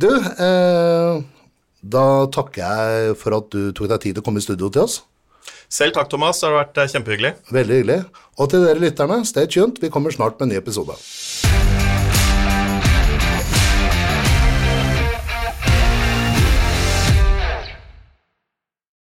Du, 0.00 0.10
eh, 0.10 1.22
da 1.84 2.04
takker 2.34 2.62
jeg 2.64 3.18
for 3.20 3.36
at 3.38 3.50
du 3.52 3.72
tok 3.76 3.90
deg 3.92 4.00
tid 4.02 4.16
til 4.16 4.24
å 4.24 4.26
komme 4.26 4.42
i 4.42 4.46
studio 4.46 4.72
til 4.72 4.86
oss. 4.88 5.02
Selv 5.70 5.96
takk, 5.96 6.10
Thomas. 6.12 6.40
Det 6.40 6.50
har 6.50 6.58
vært 6.58 6.82
eh, 6.82 6.90
kjempehyggelig. 6.96 7.32
Veldig 7.54 7.80
hyggelig. 7.80 8.00
Og 8.38 8.50
til 8.50 8.66
dere 8.66 8.82
lytterne, 8.82 9.22
stay 9.28 9.50
tuned. 9.50 9.80
Vi 9.82 9.92
kommer 9.92 10.14
snart 10.14 10.38
med 10.38 10.48
en 10.48 10.54
ny 10.56 10.60
episode. 10.62 10.98